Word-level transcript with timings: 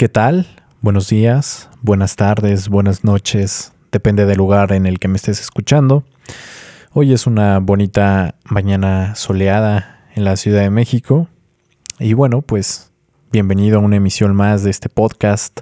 ¿Qué 0.00 0.08
tal? 0.08 0.46
Buenos 0.80 1.10
días, 1.10 1.68
buenas 1.82 2.16
tardes, 2.16 2.70
buenas 2.70 3.04
noches, 3.04 3.74
depende 3.92 4.24
del 4.24 4.38
lugar 4.38 4.72
en 4.72 4.86
el 4.86 4.98
que 4.98 5.08
me 5.08 5.16
estés 5.16 5.42
escuchando. 5.42 6.04
Hoy 6.94 7.12
es 7.12 7.26
una 7.26 7.58
bonita 7.58 8.34
mañana 8.44 9.14
soleada 9.14 10.06
en 10.14 10.24
la 10.24 10.36
Ciudad 10.36 10.62
de 10.62 10.70
México. 10.70 11.28
Y 11.98 12.14
bueno, 12.14 12.40
pues 12.40 12.92
bienvenido 13.30 13.76
a 13.76 13.82
una 13.82 13.96
emisión 13.96 14.34
más 14.34 14.62
de 14.62 14.70
este 14.70 14.88
podcast 14.88 15.60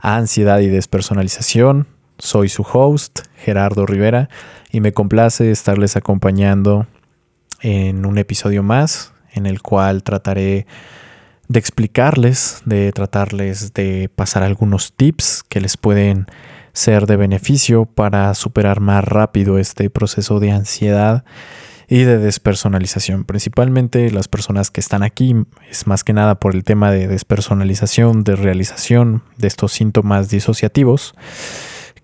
Ansiedad 0.00 0.60
y 0.60 0.68
Despersonalización. 0.68 1.88
Soy 2.16 2.48
su 2.48 2.62
host, 2.62 3.22
Gerardo 3.38 3.86
Rivera, 3.86 4.28
y 4.70 4.80
me 4.80 4.92
complace 4.92 5.50
estarles 5.50 5.96
acompañando 5.96 6.86
en 7.60 8.06
un 8.06 8.18
episodio 8.18 8.62
más 8.62 9.14
en 9.32 9.46
el 9.46 9.62
cual 9.62 10.04
trataré 10.04 10.68
de 11.50 11.58
explicarles, 11.58 12.62
de 12.64 12.92
tratarles 12.92 13.74
de 13.74 14.08
pasar 14.14 14.44
algunos 14.44 14.92
tips 14.92 15.42
que 15.48 15.60
les 15.60 15.76
pueden 15.76 16.26
ser 16.72 17.06
de 17.06 17.16
beneficio 17.16 17.86
para 17.86 18.32
superar 18.34 18.78
más 18.78 19.02
rápido 19.02 19.58
este 19.58 19.90
proceso 19.90 20.38
de 20.38 20.52
ansiedad 20.52 21.24
y 21.88 22.04
de 22.04 22.18
despersonalización. 22.18 23.24
Principalmente 23.24 24.12
las 24.12 24.28
personas 24.28 24.70
que 24.70 24.78
están 24.78 25.02
aquí 25.02 25.34
es 25.68 25.88
más 25.88 26.04
que 26.04 26.12
nada 26.12 26.38
por 26.38 26.54
el 26.54 26.62
tema 26.62 26.92
de 26.92 27.08
despersonalización, 27.08 28.22
de 28.22 28.36
realización 28.36 29.24
de 29.36 29.48
estos 29.48 29.72
síntomas 29.72 30.28
disociativos 30.28 31.14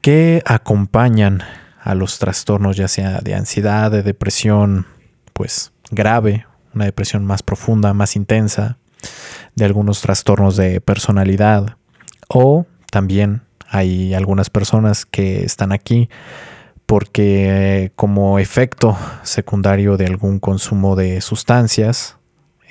que 0.01 0.43
acompañan 0.45 1.45
a 1.81 1.95
los 1.95 2.19
trastornos 2.19 2.77
ya 2.77 2.89
sea 2.89 3.21
de 3.21 3.37
ansiedad, 3.37 3.93
de 3.93 4.03
depresión, 4.03 4.87
pues 5.35 5.71
grave, 5.93 6.47
una 6.75 6.87
depresión 6.87 7.25
más 7.25 7.45
profunda, 7.45 7.95
más 7.95 8.17
intensa, 8.17 8.79
de 9.55 9.65
algunos 9.65 10.01
trastornos 10.01 10.57
de 10.57 10.81
personalidad 10.81 11.77
o 12.29 12.67
también 12.91 13.43
hay 13.69 14.15
algunas 14.15 14.51
personas 14.51 15.07
que 15.07 15.45
están 15.45 15.73
aquí 15.73 16.09
porque 16.87 17.93
como 17.97 18.39
efecto 18.39 18.97
secundario 19.23 19.97
de 19.97 20.07
algún 20.07 20.39
consumo 20.39 20.95
de 20.95 21.21
sustancias 21.21 22.17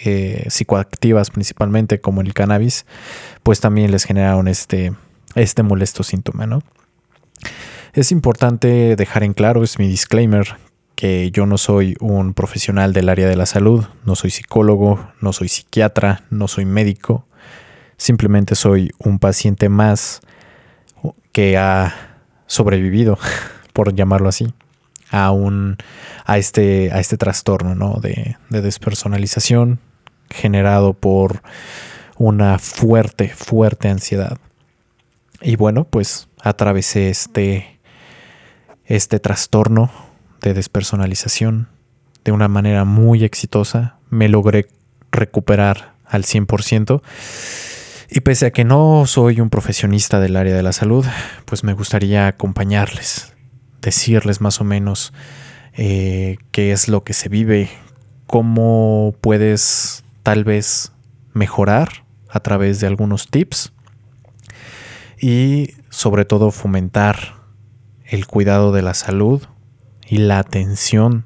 eh, 0.03 0.45
psicoactivas 0.49 1.29
principalmente 1.29 2.01
como 2.01 2.21
el 2.21 2.33
cannabis, 2.33 2.85
pues 3.43 3.59
también 3.61 3.91
les 3.91 4.03
generaron 4.03 4.47
este, 4.47 4.93
este 5.35 5.63
molesto 5.63 6.03
síntoma, 6.03 6.45
¿no? 6.45 6.61
Es 7.93 8.11
importante 8.11 8.97
dejar 8.97 9.23
en 9.23 9.33
claro, 9.33 9.63
es 9.63 9.79
mi 9.79 9.87
disclaimer, 9.87 10.57
que 10.95 11.29
yo 11.31 11.45
no 11.45 11.57
soy 11.57 11.95
un 11.99 12.33
profesional 12.33 12.93
del 12.93 13.09
área 13.09 13.27
de 13.27 13.35
la 13.35 13.45
salud, 13.45 13.85
no 14.05 14.15
soy 14.15 14.31
psicólogo, 14.31 15.11
no 15.21 15.33
soy 15.33 15.49
psiquiatra, 15.49 16.23
no 16.29 16.47
soy 16.47 16.65
médico, 16.65 17.27
simplemente 17.97 18.55
soy 18.55 18.91
un 18.97 19.19
paciente 19.19 19.69
más 19.69 20.21
que 21.31 21.57
ha 21.57 22.21
sobrevivido, 22.47 23.17
por 23.73 23.93
llamarlo 23.93 24.29
así, 24.29 24.53
a, 25.11 25.31
un, 25.31 25.77
a, 26.25 26.37
este, 26.37 26.91
a 26.91 26.99
este 26.99 27.17
trastorno 27.17 27.75
¿no? 27.75 27.99
de, 28.01 28.37
de 28.49 28.61
despersonalización 28.61 29.79
generado 30.29 30.93
por 30.93 31.41
una 32.17 32.57
fuerte, 32.59 33.29
fuerte 33.29 33.89
ansiedad. 33.89 34.37
Y 35.41 35.57
bueno, 35.57 35.83
pues 35.83 36.29
atravesé 36.41 37.09
este, 37.09 37.79
este 38.85 39.19
trastorno 39.19 39.91
de 40.45 40.53
despersonalización 40.53 41.67
de 42.23 42.31
una 42.31 42.47
manera 42.47 42.85
muy 42.85 43.23
exitosa. 43.23 43.97
Me 44.09 44.29
logré 44.29 44.67
recuperar 45.11 45.95
al 46.05 46.23
100%. 46.23 47.01
Y 48.09 48.19
pese 48.21 48.45
a 48.45 48.51
que 48.51 48.63
no 48.63 49.05
soy 49.07 49.41
un 49.41 49.49
profesionista 49.49 50.19
del 50.19 50.35
área 50.35 50.55
de 50.55 50.61
la 50.61 50.71
salud, 50.71 51.03
pues 51.45 51.63
me 51.63 51.73
gustaría 51.73 52.27
acompañarles, 52.27 53.33
decirles 53.81 54.39
más 54.39 54.61
o 54.61 54.63
menos 54.63 55.11
eh, 55.73 56.37
qué 56.51 56.71
es 56.71 56.87
lo 56.87 57.03
que 57.03 57.13
se 57.13 57.27
vive, 57.27 57.69
cómo 58.27 59.15
puedes 59.21 60.03
tal 60.21 60.43
vez 60.43 60.91
mejorar 61.33 62.05
a 62.29 62.39
través 62.41 62.79
de 62.79 62.87
algunos 62.87 63.29
tips 63.29 63.73
y 65.19 65.73
sobre 65.89 66.25
todo 66.25 66.51
fomentar 66.51 67.41
el 68.05 68.27
cuidado 68.27 68.71
de 68.71 68.83
la 68.83 68.93
salud 68.93 69.41
y 70.07 70.17
la 70.17 70.39
atención 70.39 71.25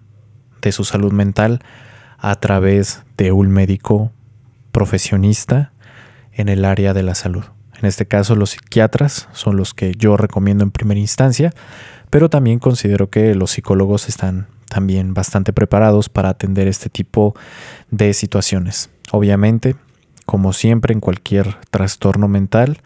de 0.61 0.71
su 0.71 0.83
salud 0.83 1.11
mental 1.11 1.61
a 2.17 2.35
través 2.35 3.03
de 3.17 3.31
un 3.31 3.49
médico 3.49 4.11
profesionista 4.71 5.71
en 6.33 6.49
el 6.49 6.65
área 6.65 6.93
de 6.93 7.03
la 7.03 7.15
salud. 7.15 7.43
En 7.77 7.85
este 7.85 8.05
caso 8.05 8.35
los 8.35 8.51
psiquiatras 8.51 9.29
son 9.31 9.55
los 9.55 9.73
que 9.73 9.93
yo 9.97 10.17
recomiendo 10.17 10.63
en 10.63 10.71
primera 10.71 10.99
instancia, 10.99 11.53
pero 12.09 12.29
también 12.29 12.59
considero 12.59 13.09
que 13.09 13.35
los 13.35 13.51
psicólogos 13.51 14.09
están 14.09 14.47
también 14.67 15.13
bastante 15.13 15.53
preparados 15.53 16.09
para 16.09 16.29
atender 16.29 16.67
este 16.67 16.89
tipo 16.89 17.35
de 17.89 18.13
situaciones. 18.13 18.89
Obviamente, 19.11 19.75
como 20.25 20.53
siempre 20.53 20.93
en 20.93 20.99
cualquier 20.99 21.57
trastorno 21.71 22.27
mental, 22.27 22.81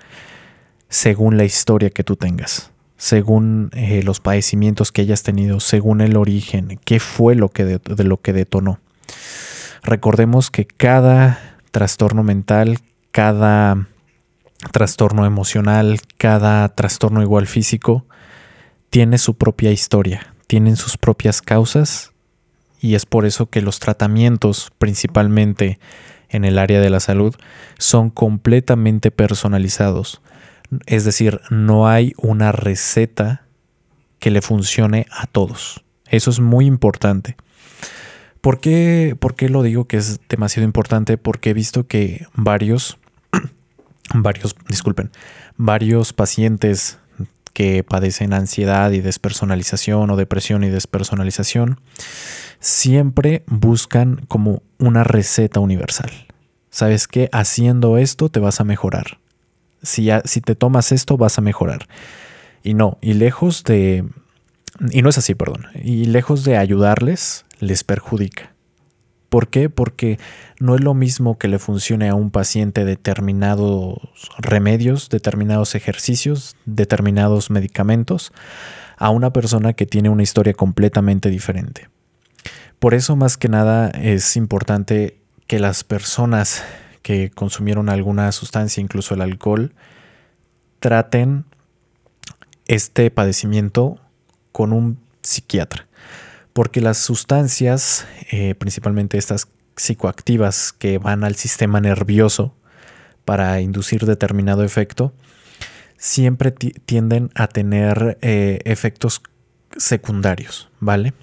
según 0.90 1.38
la 1.38 1.44
historia 1.44 1.90
que 1.90 2.04
tú 2.04 2.16
tengas 2.16 2.73
según 3.04 3.70
eh, 3.74 4.02
los 4.02 4.22
padecimientos 4.22 4.94
que 4.94 5.02
hayas 5.02 5.24
tenido, 5.24 5.60
según 5.60 6.00
el 6.00 6.16
origen, 6.16 6.80
qué 6.86 7.02
fue 7.02 7.36
lo 7.36 7.50
que 7.50 7.66
de, 7.66 8.04
lo 8.06 8.22
que 8.22 8.32
detonó. 8.32 8.80
Recordemos 9.82 10.50
que 10.50 10.66
cada 10.66 11.58
trastorno 11.72 12.24
mental, 12.24 12.80
cada 13.12 13.90
trastorno 14.72 15.26
emocional, 15.26 16.00
cada 16.18 16.70
trastorno 16.70 17.22
igual 17.22 17.46
físico, 17.46 18.06
tiene 18.90 19.18
su 19.18 19.34
propia 19.34 19.74
historia, 19.74 20.34
tienen 20.48 20.78
sus 20.78 20.98
propias 20.98 21.42
causas 21.42 22.14
y 22.80 22.96
es 22.96 23.06
por 23.06 23.26
eso 23.26 23.48
que 23.48 23.62
los 23.62 23.82
tratamientos, 23.82 24.72
principalmente 24.78 25.78
en 26.30 26.46
el 26.46 26.58
área 26.58 26.80
de 26.80 26.90
la 26.90 27.02
salud, 27.02 27.36
son 27.78 28.10
completamente 28.10 29.12
personalizados. 29.12 30.22
Es 30.86 31.06
decir, 31.06 31.42
no 31.50 31.88
hay 31.88 32.14
una 32.18 32.52
receta 32.52 33.46
que 34.20 34.32
le 34.32 34.42
funcione 34.42 35.06
a 35.12 35.28
todos. 35.28 35.84
Eso 36.08 36.30
es 36.30 36.40
muy 36.40 36.66
importante. 36.66 37.36
¿Por 38.42 38.60
qué, 38.60 39.16
¿Por 39.20 39.36
qué, 39.36 39.50
lo 39.50 39.64
digo 39.64 39.86
que 39.86 39.98
es 39.98 40.20
demasiado 40.30 40.66
importante? 40.66 41.18
Porque 41.18 41.52
he 41.52 41.54
visto 41.54 41.88
que 41.88 42.28
varios, 42.34 42.98
varios, 44.14 44.56
disculpen, 44.68 45.12
varios 45.58 46.14
pacientes 46.14 47.00
que 47.54 47.84
padecen 47.84 48.34
ansiedad 48.34 48.92
y 48.92 49.02
despersonalización 49.02 50.10
o 50.10 50.16
depresión 50.16 50.64
y 50.64 50.70
despersonalización, 50.70 51.80
siempre 52.60 53.44
buscan 53.48 54.26
como 54.28 54.64
una 54.78 55.04
receta 55.04 55.60
universal. 55.60 56.12
¿Sabes 56.70 57.08
qué? 57.08 57.30
Haciendo 57.32 57.98
esto 57.98 58.30
te 58.30 58.40
vas 58.40 58.60
a 58.60 58.64
mejorar 58.64 59.20
si, 59.84 60.10
si 60.26 60.42
te 60.42 60.56
tomas 60.56 60.92
esto 60.92 61.18
vas 61.18 61.38
a 61.38 61.42
mejorar. 61.42 61.88
Y 62.64 62.74
no, 62.74 62.98
y 63.02 63.14
lejos 63.14 63.64
de... 63.64 64.06
Y 64.90 65.02
no 65.04 65.10
es 65.10 65.18
así, 65.18 65.36
perdón. 65.36 65.68
Y 65.76 66.06
lejos 66.06 66.44
de 66.44 66.58
ayudarles, 66.58 67.46
les 67.60 67.84
perjudica. 67.84 68.54
¿Por 69.30 69.48
qué? 69.48 69.70
Porque 69.70 70.20
no 70.60 70.76
es 70.76 70.82
lo 70.82 70.94
mismo 70.94 71.38
que 71.38 71.48
le 71.48 71.60
funcione 71.60 72.10
a 72.10 72.16
un 72.16 72.32
paciente 72.32 72.86
determinados 72.86 73.98
remedios, 74.38 75.10
determinados 75.10 75.76
ejercicios, 75.76 76.56
determinados 76.66 77.50
medicamentos, 77.50 78.32
a 78.98 79.10
una 79.10 79.34
persona 79.34 79.74
que 79.74 79.86
tiene 79.86 80.10
una 80.10 80.24
historia 80.24 80.54
completamente 80.54 81.30
diferente. 81.30 81.90
Por 82.78 82.94
eso 82.94 83.16
más 83.16 83.38
que 83.38 83.50
nada 83.50 83.90
es 83.90 84.36
importante 84.36 85.18
que 85.48 85.60
las 85.60 85.84
personas 85.84 86.64
que 87.04 87.30
consumieron 87.30 87.90
alguna 87.90 88.32
sustancia, 88.32 88.82
incluso 88.82 89.14
el 89.14 89.22
alcohol, 89.22 89.74
traten 90.80 91.46
este 92.66 93.12
padecimiento 93.12 94.00
con 94.52 94.74
un 94.74 94.98
psiquiatra. 95.22 95.88
Porque 96.54 96.82
las 96.82 96.98
sustancias, 96.98 98.08
eh, 98.32 98.56
principalmente 98.56 99.18
estas 99.18 99.48
psicoactivas 99.76 100.72
que 100.72 100.98
van 100.98 101.24
al 101.24 101.36
sistema 101.36 101.82
nervioso 101.82 102.56
para 103.26 103.60
inducir 103.62 104.06
determinado 104.06 104.64
efecto, 104.64 105.14
siempre 105.98 106.52
tienden 106.52 107.32
a 107.36 107.48
tener 107.48 108.18
eh, 108.22 108.60
efectos 108.66 109.22
secundarios, 109.78 110.70
¿vale? 110.80 111.14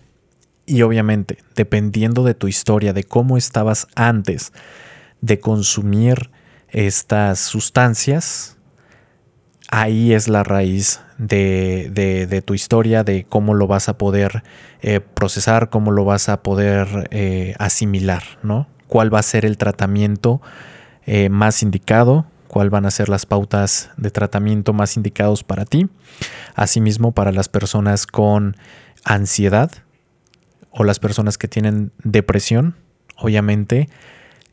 Y 0.66 0.82
obviamente, 0.82 1.38
dependiendo 1.54 2.24
de 2.24 2.34
tu 2.34 2.48
historia, 2.48 2.92
de 2.92 3.04
cómo 3.04 3.36
estabas 3.36 3.86
antes 3.94 4.52
de 5.20 5.40
consumir 5.40 6.30
estas 6.68 7.40
sustancias, 7.40 8.56
ahí 9.70 10.12
es 10.12 10.28
la 10.28 10.42
raíz 10.42 11.00
de, 11.18 12.42
tu 12.44 12.54
historia, 12.54 13.04
de 13.04 13.24
cómo 13.28 13.54
lo 13.54 13.66
vas 13.66 13.88
a 13.88 13.98
poder 13.98 14.42
eh, 14.82 15.00
procesar, 15.00 15.70
cómo 15.70 15.90
lo 15.92 16.04
vas 16.04 16.28
a 16.28 16.42
poder 16.42 17.08
eh, 17.10 17.54
asimilar, 17.58 18.22
¿no? 18.42 18.68
¿Cuál 18.86 19.12
va 19.12 19.20
a 19.20 19.22
ser 19.22 19.44
el 19.44 19.56
tratamiento 19.56 20.40
eh, 21.06 21.28
más 21.28 21.62
indicado? 21.62 22.26
cuál 22.50 22.68
van 22.68 22.84
a 22.84 22.90
ser 22.90 23.08
las 23.08 23.26
pautas 23.26 23.90
de 23.96 24.10
tratamiento 24.10 24.72
más 24.72 24.96
indicados 24.96 25.44
para 25.44 25.64
ti. 25.64 25.88
Asimismo, 26.56 27.12
para 27.12 27.30
las 27.30 27.48
personas 27.48 28.08
con 28.08 28.56
ansiedad 29.04 29.70
o 30.72 30.82
las 30.82 30.98
personas 30.98 31.38
que 31.38 31.46
tienen 31.46 31.92
depresión, 32.02 32.74
obviamente 33.16 33.88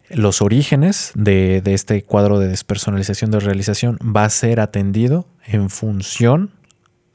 los 0.10 0.42
orígenes 0.42 1.12
de, 1.16 1.62
este 1.66 2.04
cuadro 2.04 2.40
de 2.40 2.48
despersonalización 2.48 3.32
de 3.32 3.40
realización 3.40 3.98
va 3.98 4.26
a 4.26 4.30
ser 4.30 4.60
atendido 4.60 5.28
en 5.46 5.70
función 5.70 6.52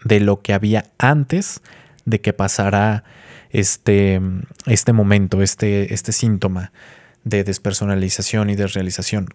de 0.05 0.21
lo 0.21 0.43
que 0.43 0.53
había 0.53 0.91
antes 0.99 1.63
de 2.05 2.21
que 2.21 2.33
pasara 2.33 3.05
este, 3.51 4.21
este 4.67 4.93
momento, 4.93 5.43
este, 5.43 5.95
este 5.95 6.13
síntoma 6.13 6.73
de 7.25 7.45
despersonalización 7.45 8.51
y 8.51 8.57
desrealización. 8.57 9.29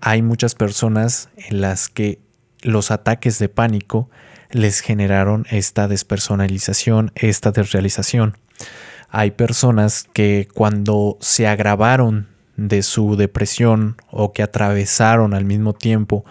Hay 0.00 0.22
muchas 0.22 0.54
personas 0.54 1.28
en 1.36 1.60
las 1.60 1.88
que 1.88 2.20
los 2.62 2.90
ataques 2.90 3.38
de 3.38 3.48
pánico 3.48 4.08
les 4.50 4.80
generaron 4.80 5.46
esta 5.50 5.88
despersonalización, 5.88 7.10
esta 7.14 7.50
desrealización. 7.50 8.36
Hay 9.08 9.32
personas 9.32 10.06
que 10.12 10.48
cuando 10.54 11.18
se 11.20 11.46
agravaron 11.46 12.31
de 12.56 12.82
su 12.82 13.16
depresión 13.16 13.96
o 14.10 14.32
que 14.32 14.42
atravesaron 14.42 15.34
al 15.34 15.44
mismo 15.44 15.72
tiempo 15.72 16.24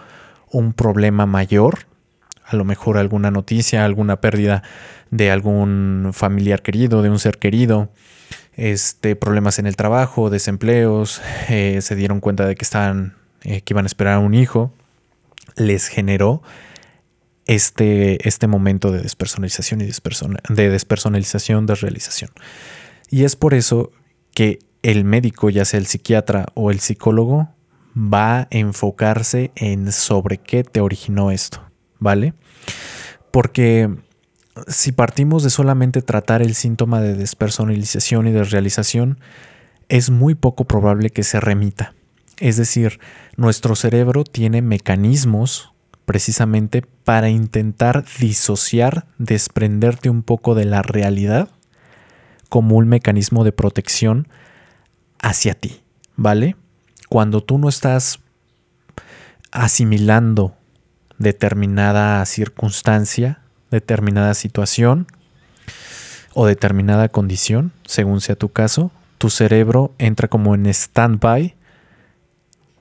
un 0.50 0.72
problema 0.72 1.26
mayor, 1.26 1.86
a 2.44 2.56
lo 2.56 2.64
mejor 2.64 2.98
alguna 2.98 3.30
noticia, 3.30 3.84
alguna 3.84 4.20
pérdida 4.20 4.62
de 5.10 5.30
algún 5.30 6.10
familiar 6.12 6.62
querido, 6.62 7.02
de 7.02 7.10
un 7.10 7.18
ser 7.18 7.38
querido, 7.38 7.90
este, 8.54 9.16
problemas 9.16 9.58
en 9.58 9.66
el 9.66 9.76
trabajo, 9.76 10.30
desempleos, 10.30 11.22
eh, 11.48 11.78
se 11.80 11.94
dieron 11.96 12.20
cuenta 12.20 12.46
de 12.46 12.54
que 12.54 12.64
estaban, 12.64 13.16
eh, 13.44 13.62
que 13.62 13.72
iban 13.72 13.84
a 13.84 13.86
esperar 13.86 14.14
a 14.14 14.18
un 14.18 14.34
hijo, 14.34 14.72
les 15.56 15.88
generó 15.88 16.42
este, 17.46 18.26
este 18.28 18.46
momento 18.46 18.92
de 18.92 19.02
despersonalización 19.02 19.80
y 19.80 19.84
de 19.86 20.70
despersonalización, 20.70 21.66
de 21.66 21.74
realización. 21.74 22.30
Y 23.10 23.24
es 23.24 23.36
por 23.36 23.54
eso 23.54 23.90
que 24.34 24.58
el 24.82 25.04
médico, 25.04 25.50
ya 25.50 25.64
sea 25.64 25.78
el 25.78 25.86
psiquiatra 25.86 26.46
o 26.54 26.70
el 26.70 26.80
psicólogo, 26.80 27.48
va 27.96 28.40
a 28.40 28.48
enfocarse 28.50 29.50
en 29.54 29.92
sobre 29.92 30.38
qué 30.38 30.64
te 30.64 30.80
originó 30.80 31.30
esto, 31.30 31.62
¿vale? 31.98 32.34
Porque 33.30 33.90
si 34.66 34.92
partimos 34.92 35.42
de 35.42 35.50
solamente 35.50 36.02
tratar 36.02 36.42
el 36.42 36.54
síntoma 36.54 37.00
de 37.00 37.14
despersonalización 37.14 38.26
y 38.26 38.32
desrealización, 38.32 39.18
es 39.88 40.10
muy 40.10 40.34
poco 40.34 40.64
probable 40.64 41.10
que 41.10 41.22
se 41.22 41.40
remita. 41.40 41.94
Es 42.38 42.56
decir, 42.56 42.98
nuestro 43.36 43.76
cerebro 43.76 44.24
tiene 44.24 44.62
mecanismos 44.62 45.72
precisamente 46.04 46.82
para 47.04 47.28
intentar 47.28 48.04
disociar, 48.18 49.06
desprenderte 49.18 50.10
un 50.10 50.22
poco 50.22 50.54
de 50.54 50.64
la 50.64 50.82
realidad 50.82 51.48
como 52.48 52.76
un 52.76 52.88
mecanismo 52.88 53.44
de 53.44 53.52
protección 53.52 54.28
hacia 55.22 55.54
ti, 55.54 55.80
¿vale? 56.16 56.56
Cuando 57.08 57.42
tú 57.42 57.58
no 57.58 57.68
estás 57.68 58.20
asimilando 59.50 60.54
determinada 61.18 62.24
circunstancia, 62.26 63.40
determinada 63.70 64.34
situación 64.34 65.06
o 66.34 66.46
determinada 66.46 67.08
condición, 67.08 67.72
según 67.86 68.20
sea 68.20 68.36
tu 68.36 68.50
caso, 68.50 68.90
tu 69.18 69.30
cerebro 69.30 69.94
entra 69.98 70.28
como 70.28 70.54
en 70.54 70.66
stand-by 70.66 71.54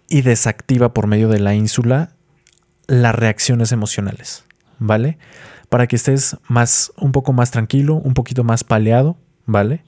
y 0.09 0.21
desactiva 0.23 0.93
por 0.93 1.07
medio 1.07 1.29
de 1.29 1.39
la 1.39 1.53
ínsula 1.53 2.11
las 2.87 3.15
reacciones 3.15 3.71
emocionales, 3.71 4.43
¿vale? 4.79 5.17
Para 5.69 5.87
que 5.87 5.95
estés 5.95 6.37
más, 6.47 6.91
un 6.97 7.11
poco 7.11 7.31
más 7.31 7.51
tranquilo, 7.51 7.95
un 7.95 8.13
poquito 8.13 8.43
más 8.43 8.63
paleado, 8.63 9.17
¿vale? 9.45 9.83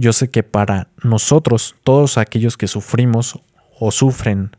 Yo 0.00 0.14
sé 0.14 0.30
que 0.30 0.42
para 0.42 0.88
nosotros, 1.02 1.76
todos 1.84 2.16
aquellos 2.16 2.56
que 2.56 2.68
sufrimos 2.68 3.38
o 3.78 3.90
sufren 3.90 4.56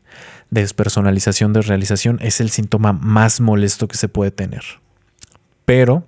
despersonalización, 0.51 1.51
desrealización, 1.51 2.19
es 2.21 2.41
el 2.41 2.51
síntoma 2.51 2.93
más 2.93 3.41
molesto 3.41 3.88
que 3.88 3.97
se 3.97 4.07
puede 4.07 4.29
tener. 4.29 4.61
Pero 5.65 6.03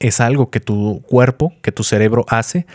es 0.00 0.20
algo 0.20 0.50
que 0.50 0.58
tu 0.58 1.02
cuerpo, 1.02 1.52
que 1.62 1.70
tu 1.70 1.84
cerebro 1.84 2.26
hace 2.28 2.66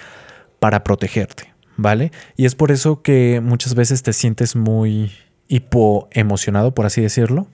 para 0.61 0.85
protegerte, 0.85 1.53
¿vale? 1.75 2.13
Y 2.37 2.45
es 2.45 2.55
por 2.55 2.71
eso 2.71 3.01
que 3.01 3.41
muchas 3.43 3.75
veces 3.75 4.01
te 4.01 4.13
sientes 4.13 4.55
muy 4.55 5.11
hipoemocionado, 5.49 6.73
por 6.73 6.85
así 6.85 7.01
decirlo, 7.01 7.47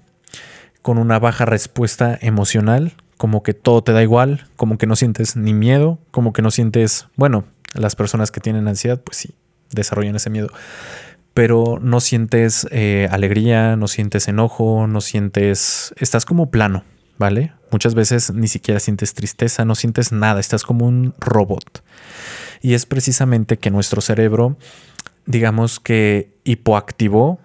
con 0.83 0.99
una 0.99 1.17
baja 1.17 1.45
respuesta 1.45 2.19
emocional, 2.21 2.93
como 3.17 3.41
que 3.41 3.55
todo 3.55 3.83
te 3.83 3.93
da 3.93 4.03
igual, 4.03 4.45
como 4.57 4.77
que 4.77 4.85
no 4.85 4.95
sientes 4.95 5.35
ni 5.35 5.55
miedo, 5.55 5.97
como 6.11 6.33
que 6.33 6.43
no 6.43 6.51
sientes, 6.51 7.07
bueno, 7.15 7.45
las 7.75 7.95
personas 7.95 8.31
que 8.31 8.39
tienen 8.39 8.67
ansiedad, 8.67 9.01
pues 9.01 9.17
sí, 9.17 9.35
desarrollan 9.71 10.15
ese 10.15 10.29
miedo. 10.29 10.49
Pero 11.33 11.79
no 11.81 11.99
sientes 11.99 12.67
eh, 12.71 13.07
alegría, 13.11 13.75
no 13.75 13.87
sientes 13.87 14.27
enojo, 14.27 14.87
no 14.87 15.01
sientes... 15.01 15.93
Estás 15.97 16.25
como 16.25 16.49
plano, 16.49 16.83
¿vale? 17.17 17.53
Muchas 17.71 17.93
veces 17.93 18.33
ni 18.33 18.47
siquiera 18.47 18.79
sientes 18.79 19.13
tristeza, 19.13 19.65
no 19.65 19.75
sientes 19.75 20.11
nada, 20.11 20.39
estás 20.39 20.63
como 20.63 20.85
un 20.85 21.13
robot. 21.19 21.83
Y 22.61 22.73
es 22.73 22.85
precisamente 22.85 23.57
que 23.57 23.69
nuestro 23.69 24.01
cerebro, 24.01 24.57
digamos 25.25 25.79
que 25.79 26.33
hipoactivó 26.45 27.39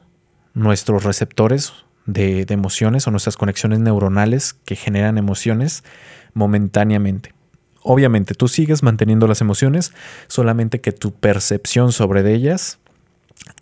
nuestros 0.55 1.03
receptores 1.03 1.73
de 2.07 2.47
emociones 2.49 3.07
o 3.07 3.11
nuestras 3.11 3.37
conexiones 3.37 3.81
neuronales 3.81 4.55
que 4.55 4.77
generan 4.77 5.19
emociones 5.19 5.85
momentáneamente. 6.33 7.35
Obviamente 7.83 8.35
tú 8.35 8.49
sigues 8.49 8.83
manteniendo 8.83 9.27
las 9.27 9.41
emociones, 9.41 9.93
solamente 10.29 10.81
que 10.81 10.93
tu 10.93 11.13
percepción 11.13 11.93
sobre 11.93 12.33
ellas 12.33 12.79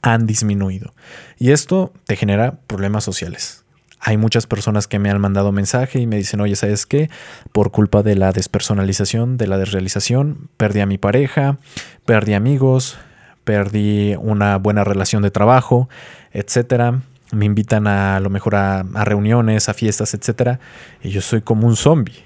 han 0.02 0.26
disminuido. 0.26 0.92
Y 1.38 1.52
esto 1.52 1.92
te 2.06 2.16
genera 2.16 2.58
problemas 2.66 3.04
sociales. 3.04 3.64
Hay 4.00 4.16
muchas 4.16 4.46
personas 4.46 4.86
que 4.86 4.98
me 4.98 5.10
han 5.10 5.20
mandado 5.20 5.50
mensaje 5.50 5.98
y 6.00 6.06
me 6.06 6.16
dicen, 6.16 6.40
oye, 6.40 6.54
¿sabes 6.56 6.86
qué? 6.86 7.10
Por 7.52 7.70
culpa 7.70 8.02
de 8.02 8.14
la 8.14 8.32
despersonalización, 8.32 9.36
de 9.36 9.48
la 9.48 9.58
desrealización, 9.58 10.48
perdí 10.56 10.80
a 10.80 10.86
mi 10.86 10.98
pareja, 10.98 11.58
perdí 12.04 12.34
amigos, 12.34 12.96
perdí 13.44 14.14
una 14.20 14.56
buena 14.56 14.84
relación 14.84 15.22
de 15.22 15.30
trabajo, 15.30 15.88
etcétera. 16.32 17.02
Me 17.32 17.44
invitan 17.44 17.86
a, 17.86 18.20
lo 18.20 18.30
mejor 18.30 18.54
a, 18.54 18.80
a 18.94 19.04
reuniones, 19.04 19.68
a 19.68 19.74
fiestas, 19.74 20.14
etcétera. 20.14 20.60
Y 21.02 21.10
yo 21.10 21.20
soy 21.20 21.42
como 21.42 21.66
un 21.66 21.76
zombie 21.76 22.22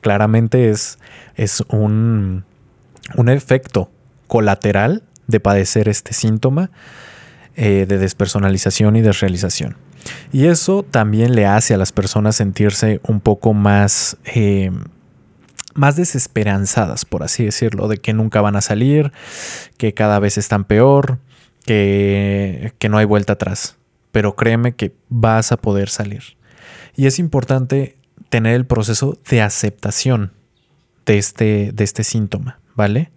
claramente 0.00 0.70
es, 0.70 0.98
es 1.36 1.62
un, 1.68 2.44
un 3.16 3.28
efecto 3.28 3.90
colateral 4.26 5.02
de 5.26 5.40
padecer 5.40 5.88
este 5.88 6.12
síntoma 6.12 6.70
eh, 7.56 7.86
de 7.88 7.98
despersonalización 7.98 8.96
y 8.96 9.02
desrealización. 9.02 9.76
Y 10.32 10.46
eso 10.46 10.82
también 10.82 11.34
le 11.34 11.46
hace 11.46 11.74
a 11.74 11.76
las 11.76 11.92
personas 11.92 12.36
sentirse 12.36 13.00
un 13.02 13.20
poco 13.20 13.52
más, 13.52 14.16
eh, 14.24 14.70
más 15.74 15.96
desesperanzadas, 15.96 17.04
por 17.04 17.22
así 17.22 17.44
decirlo, 17.44 17.88
de 17.88 17.98
que 17.98 18.12
nunca 18.12 18.40
van 18.40 18.56
a 18.56 18.60
salir, 18.60 19.12
que 19.76 19.94
cada 19.94 20.18
vez 20.20 20.38
están 20.38 20.64
peor, 20.64 21.18
que, 21.64 22.72
que 22.78 22.88
no 22.88 22.98
hay 22.98 23.04
vuelta 23.04 23.34
atrás. 23.34 23.76
Pero 24.12 24.36
créeme 24.36 24.72
que 24.72 24.94
vas 25.08 25.52
a 25.52 25.56
poder 25.56 25.88
salir. 25.88 26.22
Y 26.96 27.06
es 27.06 27.18
importante 27.18 27.96
tener 28.30 28.54
el 28.54 28.64
proceso 28.64 29.18
de 29.28 29.42
aceptación 29.42 30.32
de 31.04 31.18
este, 31.18 31.72
de 31.72 31.84
este 31.84 32.04
síntoma, 32.04 32.60
¿vale? 32.74 33.10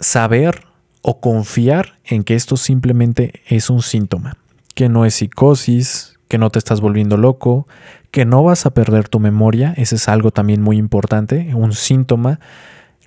Saber 0.00 0.62
o 1.02 1.20
confiar 1.20 1.98
en 2.04 2.24
que 2.24 2.34
esto 2.34 2.56
simplemente 2.56 3.42
es 3.46 3.68
un 3.68 3.82
síntoma, 3.82 4.38
que 4.74 4.88
no 4.88 5.04
es 5.04 5.14
psicosis, 5.14 6.18
que 6.28 6.38
no 6.38 6.50
te 6.50 6.58
estás 6.58 6.80
volviendo 6.80 7.16
loco, 7.16 7.66
que 8.10 8.24
no 8.24 8.42
vas 8.42 8.64
a 8.64 8.70
perder 8.70 9.08
tu 9.08 9.20
memoria, 9.20 9.74
ese 9.76 9.96
es 9.96 10.08
algo 10.08 10.30
también 10.30 10.62
muy 10.62 10.78
importante, 10.78 11.52
un 11.54 11.72
síntoma, 11.72 12.40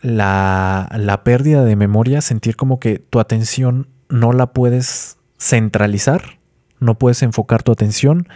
la, 0.02 0.90
la 0.98 1.24
pérdida 1.24 1.64
de 1.64 1.76
memoria, 1.76 2.22
sentir 2.22 2.56
como 2.56 2.80
que 2.80 3.00
tu 3.00 3.20
atención 3.20 3.88
no 4.10 4.34
la 4.34 4.54
puedes 4.54 5.18
centralizar, 5.38 6.40
no 6.80 6.96
puedes 6.98 7.22
enfocar 7.22 7.64
tu 7.64 7.72
atención, 7.72 8.28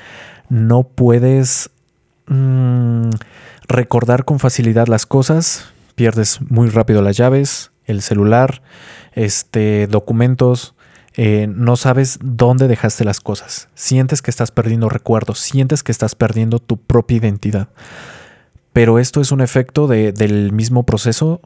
no 0.49 0.83
puedes 0.83 1.69
Mm, 2.27 3.09
recordar 3.67 4.25
con 4.25 4.39
facilidad 4.39 4.87
las 4.87 5.05
cosas, 5.05 5.65
pierdes 5.95 6.39
muy 6.41 6.69
rápido 6.69 7.01
las 7.01 7.17
llaves, 7.17 7.71
el 7.85 8.01
celular, 8.01 8.61
este, 9.13 9.87
documentos, 9.87 10.75
eh, 11.15 11.47
no 11.47 11.75
sabes 11.75 12.17
dónde 12.21 12.67
dejaste 12.67 13.03
las 13.03 13.19
cosas, 13.19 13.69
sientes 13.75 14.21
que 14.21 14.31
estás 14.31 14.51
perdiendo 14.51 14.89
recuerdos, 14.89 15.39
sientes 15.39 15.83
que 15.83 15.91
estás 15.91 16.15
perdiendo 16.15 16.59
tu 16.59 16.77
propia 16.77 17.17
identidad. 17.17 17.69
Pero 18.71 18.97
esto 18.97 19.21
es 19.21 19.31
un 19.31 19.41
efecto 19.41 19.87
del 19.87 20.51
mismo 20.51 20.83
proceso, 20.83 21.41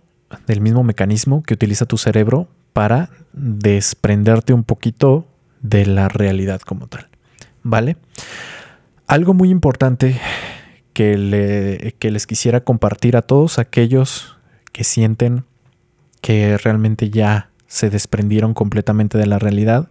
del 0.45 0.61
mismo 0.61 0.83
mecanismo 0.83 1.43
que 1.43 1.55
utiliza 1.55 1.85
tu 1.85 1.97
cerebro 1.97 2.47
para 2.71 3.09
desprenderte 3.33 4.53
un 4.53 4.63
poquito 4.63 5.27
de 5.61 5.85
la 5.85 6.07
realidad 6.07 6.61
como 6.61 6.87
tal. 6.87 7.09
¿vale? 7.67 7.97
Algo 9.07 9.33
muy 9.33 9.49
importante 9.49 10.19
que, 10.97 12.09
les 12.09 12.25
quisiera 12.25 12.61
compartir 12.61 13.17
a 13.17 13.21
todos 13.21 13.59
aquellos 13.59 14.35
que 14.71 14.83
sienten 14.83 15.45
que 16.21 16.57
realmente 16.57 17.11
ya 17.11 17.51
se 17.67 17.91
desprendieron 17.91 18.55
completamente 18.55 19.19
de 19.19 19.27
la 19.27 19.37
realidad, 19.37 19.89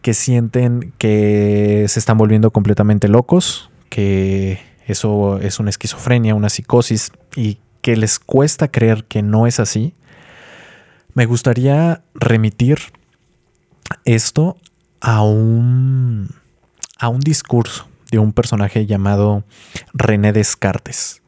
que 0.00 0.12
sienten 0.12 0.92
que 0.98 1.86
se 1.86 2.00
están 2.00 2.18
volviendo 2.18 2.50
completamente 2.50 3.06
locos, 3.06 3.70
que 3.90 4.58
eso 4.88 5.38
es 5.38 5.60
una 5.60 5.70
esquizofrenia, 5.70 6.34
una 6.34 6.48
psicosis 6.48 7.12
y 7.36 7.58
que 7.80 7.96
les 7.96 8.18
cuesta 8.18 8.66
creer 8.66 9.04
que 9.04 9.22
no 9.22 9.46
es 9.46 9.60
así, 9.60 9.94
me 11.14 11.26
gustaría 11.26 12.02
remitir 12.14 12.78
esto 14.04 14.56
a 15.00 15.22
un, 15.22 16.30
a 16.98 17.08
un 17.08 17.20
discurso 17.20 17.91
de 18.12 18.18
un 18.18 18.32
personaje 18.32 18.86
llamado 18.86 19.42
René 19.94 20.32
Descartes. 20.32 21.22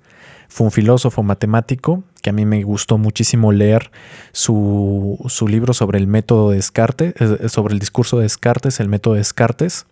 Fue 0.48 0.66
un 0.66 0.70
filósofo 0.70 1.24
matemático 1.24 2.04
que 2.22 2.30
a 2.30 2.32
mí 2.32 2.44
me 2.44 2.62
gustó 2.62 2.98
muchísimo 2.98 3.50
leer 3.50 3.90
su, 4.32 5.18
su 5.28 5.48
libro 5.48 5.74
sobre 5.74 5.98
el 5.98 6.06
método 6.06 6.50
de 6.50 6.56
Descartes, 6.56 7.14
eh, 7.18 7.48
sobre 7.48 7.74
el 7.74 7.80
discurso 7.80 8.18
de 8.18 8.24
Descartes, 8.24 8.78
el 8.78 8.88
método 8.88 9.14
de 9.14 9.20
Descartes, 9.20 9.86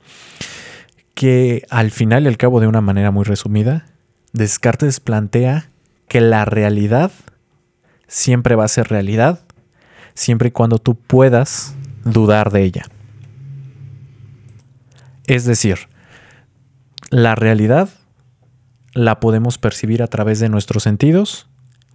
que 1.15 1.65
al 1.71 1.91
final 1.91 2.25
y 2.25 2.29
al 2.29 2.37
cabo 2.37 2.61
de 2.61 2.69
una 2.69 2.81
manera 2.81 3.11
muy 3.11 3.25
resumida, 3.25 3.87
Descartes 4.33 5.01
plantea 5.01 5.71
que 6.09 6.21
la 6.21 6.45
realidad 6.45 7.11
siempre 8.07 8.55
va 8.55 8.65
a 8.65 8.69
ser 8.69 8.89
realidad, 8.89 9.41
siempre 10.15 10.49
y 10.49 10.53
cuando 10.53 10.79
tú 10.79 10.95
puedas 10.95 11.75
dudar 12.05 12.53
de 12.53 12.63
ella. 12.63 12.85
Es 15.27 15.45
decir, 15.45 15.89
la 17.13 17.35
realidad 17.35 17.91
la 18.95 19.21
podemos 19.21 19.59
percibir 19.59 20.03
a 20.03 20.07
través 20.07 20.41
de 20.41 20.49
nuestros 20.49 20.83
sentidos 20.83 21.47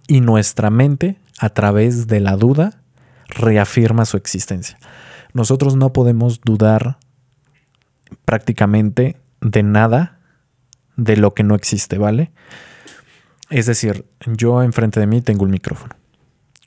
y 0.06 0.20
nuestra 0.20 0.70
mente, 0.70 1.18
a 1.40 1.50
través 1.50 2.06
de 2.06 2.20
la 2.20 2.36
duda, 2.36 2.82
reafirma 3.26 4.04
su 4.04 4.16
existencia. 4.16 4.78
Nosotros 5.34 5.74
no 5.74 5.92
podemos 5.92 6.40
dudar 6.40 6.98
prácticamente 8.24 9.16
de 9.40 9.64
nada 9.64 10.20
de 10.96 11.16
lo 11.16 11.34
que 11.34 11.42
no 11.42 11.56
existe, 11.56 11.98
¿vale? 11.98 12.30
Es 13.50 13.66
decir, 13.66 14.06
yo 14.24 14.62
enfrente 14.62 15.00
de 15.00 15.08
mí 15.08 15.20
tengo 15.20 15.42
un 15.44 15.50
micrófono. 15.50 15.96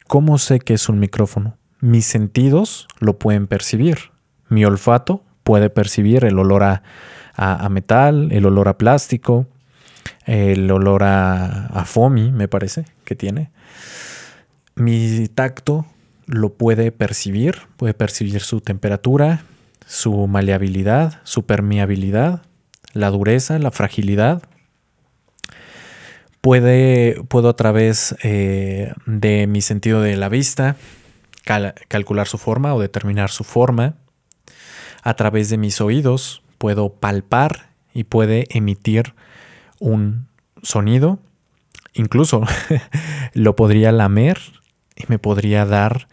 ¿Cómo 0.07 0.37
sé 0.37 0.59
que 0.59 0.73
es 0.73 0.89
un 0.89 0.99
micrófono? 0.99 1.57
Mis 1.79 2.05
sentidos 2.05 2.89
lo 2.99 3.17
pueden 3.17 3.47
percibir. 3.47 4.11
Mi 4.49 4.65
olfato 4.65 5.23
puede 5.43 5.69
percibir 5.69 6.25
el 6.25 6.37
olor 6.37 6.63
a, 6.63 6.83
metal, 7.69 8.29
el 8.31 8.45
olor 8.45 8.67
a 8.67 8.77
plástico, 8.77 9.47
el 10.25 10.69
olor 10.71 11.03
a, 11.03 11.67
a 11.67 11.85
foamy, 11.85 12.31
me 12.31 12.47
parece 12.47 12.85
que 13.05 13.15
tiene. 13.15 13.51
Mi 14.75 15.27
tacto 15.27 15.85
lo 16.25 16.53
puede 16.53 16.91
percibir, 16.91 17.57
puede 17.77 17.93
percibir 17.93 18.41
su 18.41 18.61
temperatura, 18.61 19.43
su 19.85 20.27
maleabilidad, 20.27 21.19
su 21.23 21.45
permeabilidad, 21.45 22.43
la 22.93 23.09
dureza, 23.09 23.59
la 23.59 23.71
fragilidad. 23.71 24.41
Puede, 26.39 27.21
puedo 27.27 27.49
a 27.49 27.55
través 27.55 28.15
eh, 28.23 28.93
de 29.05 29.47
mi 29.47 29.61
sentido 29.61 30.01
de 30.01 30.15
la 30.15 30.29
vista 30.29 30.77
calcular 31.87 32.27
su 32.27 32.37
forma 32.37 32.73
o 32.73 32.79
determinar 32.79 33.29
su 33.29 33.43
forma. 33.43 33.95
A 35.03 35.15
través 35.15 35.49
de 35.49 35.57
mis 35.57 35.81
oídos 35.81 36.43
puedo 36.61 36.93
palpar 36.93 37.71
y 37.91 38.03
puede 38.03 38.45
emitir 38.51 39.15
un 39.79 40.27
sonido. 40.61 41.17
Incluso 41.93 42.43
lo 43.33 43.55
podría 43.55 43.91
lamer 43.91 44.39
y 44.95 45.05
me 45.07 45.17
podría 45.17 45.65
dar 45.65 46.07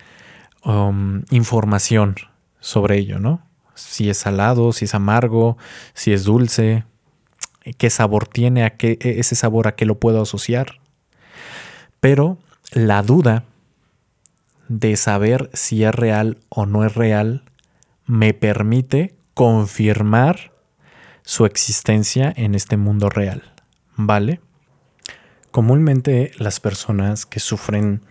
um, 0.65 1.25
información 1.29 2.17
sobre 2.61 2.97
ello, 2.97 3.19
¿no? 3.19 3.43
Si 3.75 4.09
es 4.09 4.17
salado, 4.17 4.73
si 4.73 4.87
es 4.87 4.95
amargo, 4.95 5.59
si 5.93 6.15
es 6.15 6.25
dulce, 6.25 6.85
qué 7.77 7.91
sabor 7.91 8.27
tiene, 8.27 8.65
a 8.65 8.79
qué, 8.79 8.97
e, 9.03 9.21
ese 9.21 9.35
sabor 9.35 9.69
a 9.69 9.75
qué 9.77 9.85
lo 9.85 10.01
puedo 10.01 10.23
asociar. 10.23 10.81
Pero 12.01 12.39
la 12.73 13.03
duda 13.03 13.45
de 14.69 14.97
saber 14.97 15.51
si 15.53 15.85
es 15.85 15.95
real 15.95 16.39
o 16.49 16.65
no 16.65 16.87
es 16.87 16.95
real 16.95 17.45
me 18.07 18.33
permite 18.33 19.18
confirmar 19.39 20.51
su 21.23 21.47
existencia 21.47 22.35
en 22.37 22.57
este 22.57 22.77
mundo 22.77 23.09
real. 23.09 23.55
¿Vale? 23.95 24.41
Comúnmente 25.53 26.33
las 26.39 26.59
personas 26.59 27.25
que 27.25 27.39
sufren 27.39 28.03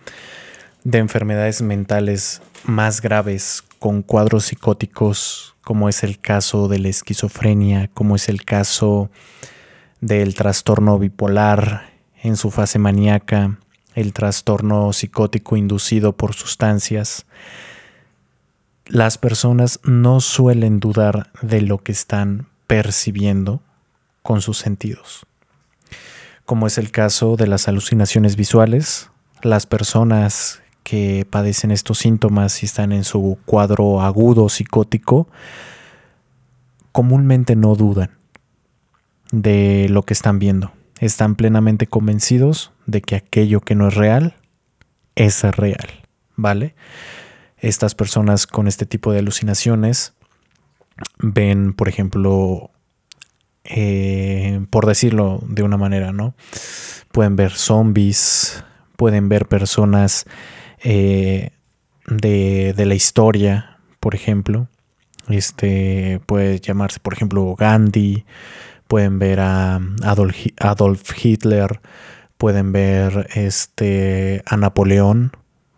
de 0.84 0.96
enfermedades 0.96 1.60
mentales 1.60 2.40
más 2.64 3.02
graves 3.02 3.62
con 3.78 4.00
cuadros 4.00 4.46
psicóticos, 4.46 5.54
como 5.60 5.90
es 5.90 6.02
el 6.02 6.18
caso 6.18 6.66
de 6.66 6.78
la 6.78 6.88
esquizofrenia, 6.88 7.90
como 7.92 8.16
es 8.16 8.30
el 8.30 8.46
caso 8.46 9.10
del 10.00 10.34
trastorno 10.34 10.98
bipolar 10.98 11.90
en 12.22 12.38
su 12.38 12.50
fase 12.50 12.78
maníaca, 12.78 13.58
el 13.94 14.14
trastorno 14.14 14.94
psicótico 14.94 15.58
inducido 15.58 16.16
por 16.16 16.32
sustancias, 16.32 17.26
las 18.88 19.18
personas 19.18 19.80
no 19.84 20.20
suelen 20.20 20.80
dudar 20.80 21.30
de 21.42 21.60
lo 21.60 21.78
que 21.78 21.92
están 21.92 22.48
percibiendo 22.66 23.62
con 24.22 24.40
sus 24.40 24.58
sentidos. 24.58 25.26
Como 26.44 26.66
es 26.66 26.78
el 26.78 26.90
caso 26.90 27.36
de 27.36 27.46
las 27.46 27.68
alucinaciones 27.68 28.36
visuales, 28.36 29.10
las 29.42 29.66
personas 29.66 30.62
que 30.82 31.26
padecen 31.28 31.70
estos 31.70 31.98
síntomas 31.98 32.62
y 32.62 32.66
están 32.66 32.92
en 32.92 33.04
su 33.04 33.38
cuadro 33.44 34.00
agudo 34.00 34.48
psicótico, 34.48 35.28
comúnmente 36.92 37.56
no 37.56 37.74
dudan 37.74 38.10
de 39.30 39.88
lo 39.90 40.02
que 40.02 40.14
están 40.14 40.38
viendo. 40.38 40.72
Están 40.98 41.36
plenamente 41.36 41.86
convencidos 41.86 42.72
de 42.86 43.02
que 43.02 43.16
aquello 43.16 43.60
que 43.60 43.74
no 43.74 43.88
es 43.88 43.94
real 43.94 44.34
es 45.14 45.42
real, 45.42 46.06
¿vale? 46.36 46.74
Estas 47.60 47.94
personas 47.94 48.46
con 48.46 48.68
este 48.68 48.86
tipo 48.86 49.12
de 49.12 49.18
alucinaciones 49.18 50.14
ven, 51.18 51.74
por 51.74 51.88
ejemplo, 51.88 52.70
eh, 53.64 54.64
por 54.70 54.86
decirlo 54.86 55.40
de 55.46 55.62
una 55.62 55.76
manera, 55.76 56.12
¿no? 56.12 56.34
Pueden 57.12 57.36
ver 57.36 57.52
zombies, 57.52 58.64
pueden 58.96 59.28
ver 59.28 59.46
personas 59.46 60.26
eh, 60.82 61.50
de, 62.06 62.74
la 62.76 62.94
historia, 62.94 63.78
por 64.00 64.14
ejemplo. 64.14 64.68
Este 65.28 66.20
puede 66.26 66.60
llamarse, 66.60 67.00
por 67.00 67.12
ejemplo, 67.12 67.54
Gandhi. 67.56 68.24
Pueden 68.86 69.18
ver 69.18 69.40
a 69.40 69.80
Adolf, 70.02 71.24
Hitler. 71.24 71.80
Pueden 72.38 72.72
ver 72.72 73.28
este, 73.34 74.42
a 74.46 74.56
Napoleón, 74.56 75.32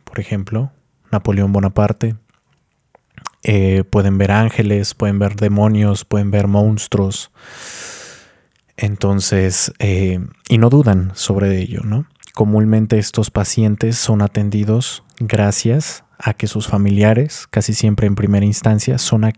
por 0.04 0.20
ejemplo. 0.20 0.72
Napoleón 1.10 1.52
Bonaparte. 1.52 2.16
Eh, 3.42 3.84
pueden 3.88 4.18
ver 4.18 4.32
ángeles, 4.32 4.94
pueden 4.94 5.18
ver 5.18 5.36
demonios, 5.36 6.04
pueden 6.04 6.30
ver 6.30 6.46
monstruos. 6.46 7.30
Entonces, 8.76 9.72
eh, 9.78 10.20
y 10.48 10.58
no 10.58 10.70
dudan 10.70 11.12
sobre 11.14 11.58
ello, 11.58 11.82
¿no? 11.84 12.06
Comúnmente 12.34 12.98
estos 12.98 13.30
pacientes 13.30 13.96
son 13.96 14.22
atendidos 14.22 15.02
gracias 15.18 16.04
a 16.18 16.34
que 16.34 16.46
sus 16.46 16.66
familiares, 16.66 17.46
casi 17.50 17.74
siempre 17.74 18.06
en 18.06 18.14
primera 18.14 18.46
instancia, 18.46 18.98
son, 18.98 19.32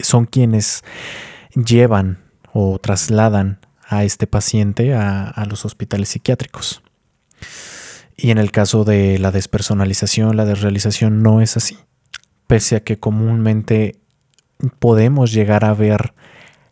son 0.00 0.26
quienes 0.26 0.82
llevan 1.54 2.18
o 2.52 2.78
trasladan 2.78 3.58
a 3.86 4.04
este 4.04 4.26
paciente 4.26 4.94
a, 4.94 5.24
a 5.28 5.44
los 5.46 5.64
hospitales 5.64 6.10
psiquiátricos. 6.10 6.82
Y 8.16 8.30
en 8.30 8.38
el 8.38 8.50
caso 8.50 8.84
de 8.84 9.18
la 9.18 9.30
despersonalización, 9.30 10.36
la 10.36 10.44
desrealización 10.44 11.22
no 11.22 11.40
es 11.40 11.56
así. 11.56 11.78
Pese 12.46 12.76
a 12.76 12.80
que 12.80 12.98
comúnmente 12.98 14.00
podemos 14.78 15.32
llegar 15.32 15.64
a 15.64 15.74
ver 15.74 16.14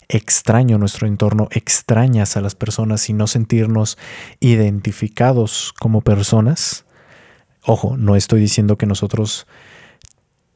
extraño 0.08 0.78
nuestro 0.78 1.06
entorno, 1.06 1.49
extrañas 1.50 2.37
a 2.37 2.40
las 2.40 2.54
personas 2.54 3.08
y 3.08 3.12
no 3.12 3.26
sentirnos 3.26 3.99
identificados 4.40 5.72
como 5.78 6.02
personas. 6.02 6.84
Ojo, 7.64 7.96
no 7.96 8.14
estoy 8.16 8.40
diciendo 8.40 8.76
que 8.76 8.87
nosotros 8.87 9.46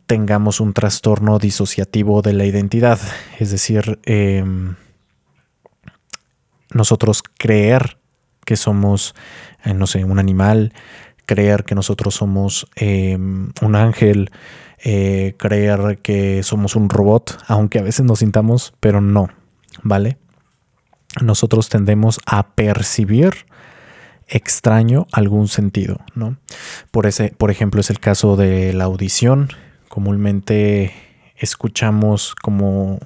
tengamos 0.06 0.60
un 0.60 0.72
trastorno 0.72 1.38
disociativo 1.38 2.22
de 2.22 2.32
la 2.32 2.44
identidad, 2.44 3.00
es 3.38 3.50
decir, 3.50 3.98
em, 4.04 4.76
nosotros 6.72 7.22
creer 7.38 7.98
que 8.44 8.56
somos, 8.56 9.14
eh, 9.66 9.74
no 9.74 9.86
sé, 9.86 10.04
un 10.04 10.18
animal, 10.18 10.72
creer 11.26 11.64
que 11.64 11.74
nosotros 11.74 12.14
somos 12.14 12.68
em, 12.76 13.50
un 13.60 13.74
ángel, 13.74 14.30
eh, 14.82 15.34
creer 15.36 15.98
que 16.02 16.42
somos 16.42 16.76
un 16.76 16.88
robot, 16.88 17.38
aunque 17.48 17.80
a 17.80 17.82
veces 17.82 18.06
nos 18.06 18.20
sintamos, 18.20 18.72
pero 18.80 19.00
no, 19.00 19.28
¿vale? 19.82 20.18
Nosotros 21.20 21.68
tendemos 21.68 22.20
a 22.26 22.54
percibir 22.54 23.46
extraño 24.28 25.06
algún 25.12 25.48
sentido, 25.48 25.98
¿no? 26.14 26.36
Por, 26.90 27.06
ese, 27.06 27.34
por 27.36 27.50
ejemplo, 27.50 27.80
es 27.80 27.90
el 27.90 28.00
caso 28.00 28.36
de 28.36 28.72
la 28.72 28.84
audición. 28.84 29.48
Comúnmente 29.88 30.92
escuchamos 31.36 32.34
como, 32.34 32.98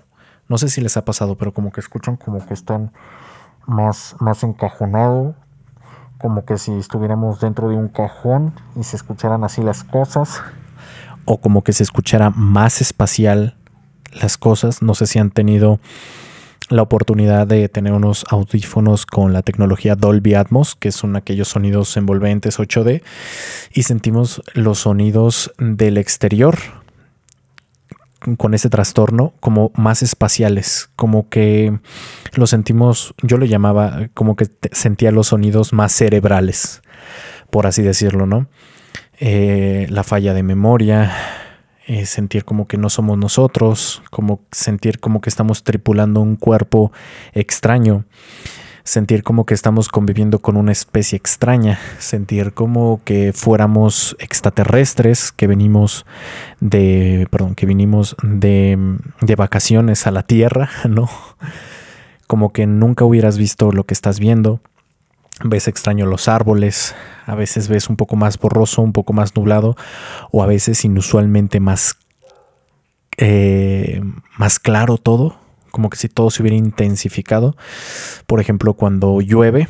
no 0.49 0.59
sé 0.59 0.69
si 0.69 0.81
les 0.81 0.97
ha 0.97 1.05
pasado, 1.05 1.37
pero 1.37 1.53
como 1.53 1.73
que 1.73 1.81
escuchan 1.81 2.17
como 2.17 2.45
que 2.47 2.55
están 2.55 2.93
más, 3.67 4.17
más 4.19 4.43
encajonado, 4.43 5.37
como 6.21 6.45
que 6.45 6.59
si 6.59 6.73
estuviéramos 6.73 7.41
dentro 7.41 7.69
de 7.69 7.77
un 7.77 7.89
cajón 7.89 8.53
y 8.79 8.85
se 8.85 8.97
escucharan 8.97 9.45
así 9.45 9.63
las 9.63 9.85
cosas, 9.85 10.43
o 11.25 11.39
como 11.41 11.63
que 11.63 11.73
se 11.73 11.83
escuchara 11.83 12.31
más 12.31 12.81
espacial 12.81 13.57
las 14.13 14.37
cosas. 14.37 14.83
No 14.83 14.95
sé 14.95 15.07
si 15.07 15.19
han 15.19 15.31
tenido 15.31 15.79
la 16.69 16.83
oportunidad 16.83 17.47
de 17.47 17.69
tener 17.69 17.93
unos 17.93 18.25
audífonos 18.29 19.07
con 19.07 19.33
la 19.33 19.43
tecnología 19.43 19.97
Dolby 19.97 20.35
Atmos, 20.35 20.77
que 20.77 20.93
son 20.93 21.17
aquellos 21.17 21.49
sonidos 21.49 21.97
envolventes 21.97 22.59
8D, 22.59 23.03
y 23.73 23.83
sentimos 23.83 24.43
los 24.55 24.81
sonidos 24.81 25.53
del 25.59 25.99
exterior 25.99 26.59
con 28.37 28.55
ese 28.55 28.69
trastorno 28.69 29.33
como 29.41 29.73
más 29.75 30.03
espaciales, 30.03 30.91
como 30.97 31.29
que 31.29 31.79
lo 32.35 32.47
sentimos, 32.47 33.15
yo 33.23 33.39
lo 33.39 33.47
llamaba 33.47 34.09
como 34.15 34.37
que 34.37 34.47
sentía 34.73 35.11
los 35.11 35.29
sonidos 35.29 35.73
más 35.73 35.93
cerebrales, 35.93 36.83
por 37.51 37.67
así 37.67 37.83
decirlo, 37.83 38.27
¿no? 38.27 38.49
Eh, 39.19 39.87
la 39.91 40.03
falla 40.03 40.35
de 40.35 40.43
memoria, 40.43 41.13
eh, 41.87 42.07
sentir 42.07 42.45
como 42.45 42.69
que 42.69 42.79
no 42.79 42.89
somos 42.89 43.19
nosotros, 43.19 44.03
como 44.11 44.41
sentir 44.53 45.01
como 45.01 45.21
que 45.21 45.29
estamos 45.29 45.65
tripulando 45.65 46.21
un 46.21 46.37
cuerpo 46.37 46.93
extraño, 47.33 48.05
sentir 48.85 49.23
como 49.23 49.47
que 49.47 49.55
estamos 49.55 49.89
conviviendo 49.89 50.41
con 50.41 50.57
una 50.57 50.73
especie 50.73 51.17
extraña, 51.17 51.79
sentir 51.99 52.53
como 52.53 53.01
que 53.05 53.33
fuéramos 53.33 54.17
extraterrestres, 54.19 55.33
que 55.33 55.47
venimos 55.47 56.07
de, 56.61 57.27
perdón, 57.31 57.55
que 57.55 57.67
vinimos 57.67 58.17
de, 58.23 58.79
de 59.21 59.37
vacaciones 59.37 60.07
a 60.07 60.11
la 60.11 60.23
Tierra, 60.23 60.71
¿no? 60.89 61.09
Como 62.27 62.53
que 62.53 62.67
nunca 62.67 63.05
hubieras 63.05 63.39
visto 63.39 63.73
lo 63.73 63.85
que 63.85 63.95
estás 63.95 64.21
viendo 64.21 64.61
ves 65.45 65.69
extraño 65.69 66.07
los 66.07 66.29
árboles, 66.29 66.95
a 67.27 67.35
veces 67.35 67.69
ves 67.69 67.89
un 67.89 67.97
poco 67.97 68.17
más 68.17 68.39
borroso, 68.39 68.83
un 68.83 68.93
poco 68.93 69.13
más 69.13 69.35
nublado, 69.37 69.77
o 70.31 70.43
a 70.43 70.47
veces 70.47 70.85
inusualmente 70.85 71.61
más, 71.61 71.97
eh, 73.17 74.03
más 74.37 74.59
claro 74.59 74.99
todo, 74.99 75.37
como 75.71 75.91
que 75.91 75.97
si 75.97 76.09
todo 76.09 76.31
se 76.31 76.43
hubiera 76.43 76.57
intensificado. 76.57 77.57
Por 78.27 78.41
ejemplo, 78.41 78.75
cuando 78.75 79.21
llueve, 79.21 79.69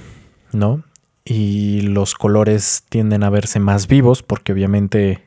¿no? 0.52 0.82
Y 1.24 1.82
los 1.82 2.14
colores 2.14 2.84
tienden 2.88 3.22
a 3.22 3.30
verse 3.30 3.60
más 3.60 3.86
vivos, 3.86 4.22
porque 4.22 4.52
obviamente 4.52 5.22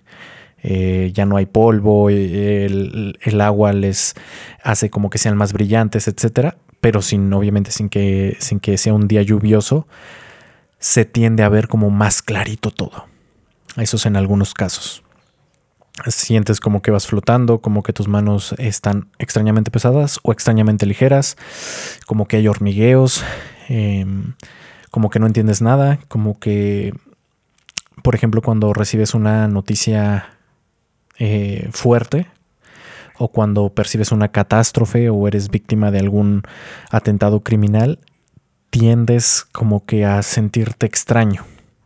eh, 0.61 1.11
ya 1.13 1.25
no 1.25 1.37
hay 1.37 1.45
polvo, 1.45 2.09
el, 2.09 3.17
el, 3.21 3.41
agua 3.41 3.73
les 3.73 4.15
hace 4.63 4.89
como 4.89 5.09
que 5.09 5.17
sean 5.17 5.37
más 5.37 5.53
brillantes, 5.53 6.07
etcétera. 6.07 6.57
Pero 6.81 7.01
sin, 7.01 7.31
obviamente, 7.33 7.71
sin 7.71 7.89
que, 7.89 8.37
sin 8.39 8.59
que 8.59 8.77
sea 8.77 8.93
un 8.93 9.07
día 9.07 9.21
lluvioso, 9.21 9.87
se 10.79 11.05
tiende 11.05 11.43
a 11.43 11.49
ver 11.49 11.67
como 11.67 11.89
más 11.89 12.21
clarito 12.21 12.71
todo. 12.71 13.05
Eso 13.77 13.97
es 13.97 14.05
en 14.05 14.15
algunos 14.17 14.53
casos. 14.53 15.02
Sientes 16.07 16.59
como 16.59 16.81
que 16.81 16.91
vas 16.91 17.05
flotando, 17.05 17.59
como 17.59 17.83
que 17.83 17.93
tus 17.93 18.07
manos 18.07 18.55
están 18.57 19.09
extrañamente 19.19 19.69
pesadas 19.69 20.19
o 20.23 20.31
extrañamente 20.31 20.85
ligeras, 20.85 21.37
como 22.07 22.27
que 22.27 22.37
hay 22.37 22.47
hormigueos, 22.47 23.23
em, 23.69 24.33
como 24.89 25.09
que 25.09 25.19
no 25.19 25.27
entiendes 25.27 25.61
nada, 25.61 25.99
como 26.07 26.39
que, 26.39 26.93
por 28.01 28.15
ejemplo, 28.15 28.41
cuando 28.41 28.73
recibes 28.73 29.13
una 29.13 29.47
noticia 29.47 30.29
eh, 31.19 31.69
fuerte, 31.71 32.27
o 33.17 33.27
cuando 33.27 33.69
percibes 33.69 34.11
una 34.11 34.29
catástrofe 34.29 35.09
o 35.09 35.27
eres 35.27 35.49
víctima 35.49 35.91
de 35.91 35.99
algún 35.99 36.43
atentado 36.89 37.41
criminal, 37.41 37.99
tiendes 38.69 39.45
como 39.51 39.85
que 39.85 40.05
a 40.05 40.21
sentirte 40.23 40.85
extraño. 40.85 41.45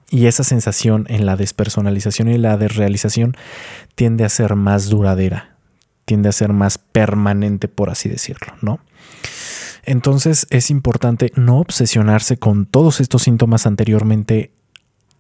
Y 0.10 0.28
esa 0.28 0.44
sensación 0.44 1.06
en 1.10 1.26
la 1.26 1.36
despersonalización 1.36 2.30
y 2.30 2.38
la 2.38 2.58
desrealización 2.58 3.36
tiende 3.96 4.24
a 4.24 4.30
ser 4.30 4.56
más 4.56 4.90
duradera, 4.90 5.58
tiende 6.06 6.30
a 6.30 6.32
ser 6.32 6.54
más 6.54 6.78
permanente, 6.78 7.68
por 7.68 7.90
así 7.90 8.08
decirlo, 8.08 8.54
¿no? 8.62 8.80
Entonces 9.84 10.48
es 10.50 10.70
importante 10.70 11.32
no 11.36 11.60
obsesionarse 11.60 12.38
con 12.38 12.66
todos 12.66 13.00
estos 13.00 13.24
síntomas 13.24 13.66
anteriormente 13.66 14.52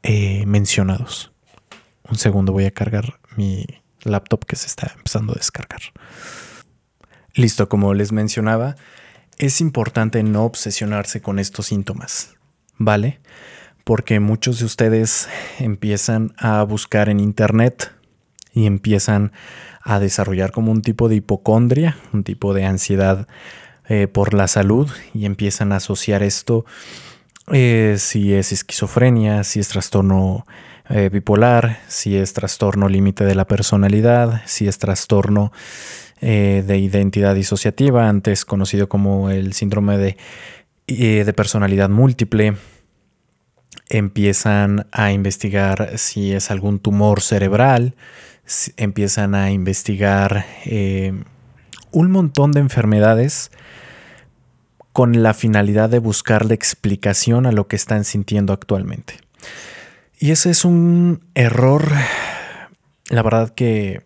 eh, 0.04 0.46
mencionados. 0.46 1.32
Un 2.10 2.18
segundo, 2.18 2.54
voy 2.54 2.66
a 2.66 2.72
cargar 2.72 3.20
mi 3.36 3.66
laptop 4.04 4.46
que 4.46 4.56
se 4.56 4.68
está 4.68 4.94
empezando 4.96 5.34
a 5.34 5.36
descargar. 5.36 5.82
Listo, 7.34 7.70
como 7.70 7.94
les 7.94 8.12
mencionaba, 8.12 8.76
es 9.38 9.62
importante 9.62 10.24
no 10.24 10.44
obsesionarse 10.44 11.22
con 11.22 11.40
estos 11.40 11.68
síntomas, 11.68 12.36
¿vale? 12.78 13.20
Porque 13.88 14.20
muchos 14.20 14.60
de 14.60 14.66
ustedes 14.66 15.30
empiezan 15.60 16.34
a 16.38 16.62
buscar 16.64 17.08
en 17.08 17.22
internet 17.22 17.94
y 18.52 18.66
empiezan 18.66 19.32
a 19.82 20.02
desarrollar 20.02 20.52
como 20.52 20.74
un 20.74 20.82
tipo 20.82 21.08
de 21.08 21.16
hipocondria, 21.16 21.96
un 22.12 22.26
tipo 22.26 22.54
de 22.54 22.66
ansiedad 22.66 23.30
eh, 23.88 24.08
por 24.08 24.34
la 24.34 24.50
salud 24.50 24.92
y 25.14 25.26
empiezan 25.26 25.72
a 25.72 25.78
asociar 25.78 26.22
esto 26.22 26.66
eh, 27.54 27.96
si 27.98 28.34
es 28.34 28.52
esquizofrenia, 28.52 29.46
si 29.46 29.62
es 29.62 29.70
trastorno 29.70 30.46
eh, 30.90 31.08
bipolar, 31.08 31.80
si 31.88 32.18
es 32.18 32.34
trastorno 32.34 32.90
límite 32.90 33.24
de 33.24 33.36
la 33.36 33.48
personalidad, 33.48 34.42
si 34.48 34.68
es 34.68 34.80
trastorno 34.80 35.54
de 36.20 36.78
identidad 36.78 37.36
disociativa, 37.36 38.10
antes 38.10 38.44
conocido 38.44 38.90
como 38.90 39.30
el 39.30 39.54
síndrome 39.54 39.98
de, 39.98 40.18
de 40.88 41.34
personalidad 41.34 41.88
múltiple. 41.88 42.56
Empiezan 43.90 44.88
a 44.92 45.12
investigar 45.12 45.98
si 45.98 46.34
es 46.34 46.52
algún 46.52 46.80
tumor 46.80 47.22
cerebral, 47.22 47.96
empiezan 48.76 49.36
a 49.36 49.52
investigar 49.52 50.46
eh, 50.66 51.14
un 51.92 52.12
montón 52.12 52.52
de 52.52 52.60
enfermedades 52.60 53.52
con 54.94 55.24
la 55.24 55.34
finalidad 55.34 55.90
de 55.90 56.00
buscar 56.00 56.46
la 56.46 56.54
explicación 56.54 57.46
a 57.46 57.52
lo 57.52 57.68
que 57.68 57.76
están 57.76 58.04
sintiendo 58.04 58.54
actualmente. 58.54 59.16
Y 60.20 60.32
ese 60.32 60.50
es 60.50 60.66
un 60.66 61.24
error, 61.36 61.92
la 63.10 63.22
verdad 63.22 63.50
que 63.50 64.02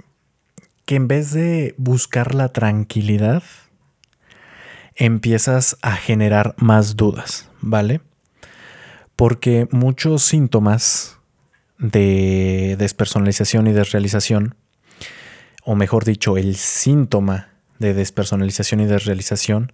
que 0.86 0.96
en 0.96 1.08
vez 1.08 1.32
de 1.32 1.74
buscar 1.78 2.36
la 2.36 2.50
tranquilidad, 2.50 3.44
empiezas 4.96 5.78
a 5.82 5.96
generar 5.96 6.54
más 6.58 6.98
dudas, 6.98 7.50
¿vale? 7.62 8.02
Porque 9.16 9.68
muchos 9.72 10.24
síntomas 10.24 11.18
de 11.78 12.76
despersonalización 12.78 13.68
y 13.68 13.74
desrealización, 13.74 14.56
o 15.64 15.76
mejor 15.76 16.06
dicho, 16.06 16.38
el 16.38 16.56
síntoma 16.56 17.50
de 17.80 17.94
despersonalización 17.94 18.82
y 18.82 18.86
desrealización, 18.86 19.72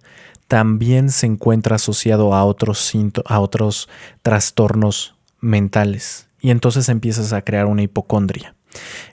también 0.48 1.10
se 1.10 1.26
encuentra 1.26 1.76
asociado 1.76 2.34
a 2.34 2.44
otros, 2.44 2.92
a 3.26 3.40
otros 3.40 3.88
trastornos 4.22 5.14
mentales. 5.40 6.28
Y 6.40 6.50
entonces 6.50 6.88
empiezas 6.88 7.32
a 7.32 7.42
crear 7.42 7.66
una 7.66 7.82
hipocondria. 7.82 8.54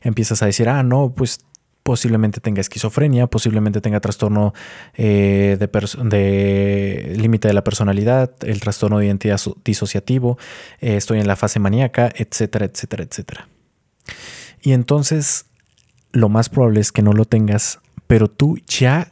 Empiezas 0.02 0.42
a 0.42 0.46
decir, 0.46 0.70
ah, 0.70 0.84
no, 0.84 1.14
pues 1.16 1.40
posiblemente 1.86 2.41
tenga 2.41 2.62
esquizofrenia, 2.62 3.28
posiblemente 3.28 3.80
tenga 3.80 4.00
trastorno 4.00 4.56
eh, 4.95 5.56
de, 5.60 7.13
límite 7.15 7.48
de 7.48 7.54
la 7.54 7.63
personalidad, 7.63 8.32
el 8.41 8.60
trastorno 8.60 8.98
de 8.98 9.06
identidad 9.06 9.39
disociativo, 9.63 10.39
eh, 10.82 10.95
estoy 10.95 11.19
en 11.19 11.28
la 11.28 11.36
fase 11.36 11.60
maníaca, 11.60 12.12
etcétera, 12.15 12.65
etcétera, 12.65 13.04
etcétera. 13.04 13.48
Y 14.63 14.71
entonces 14.71 15.45
lo 16.12 16.28
más 16.28 16.50
probable 16.50 16.80
es 16.80 16.91
que 16.91 17.04
no 17.04 17.13
lo 17.13 17.26
tengas, 17.26 17.78
pero 18.08 18.30
tú 18.30 18.58
ya, 18.65 19.12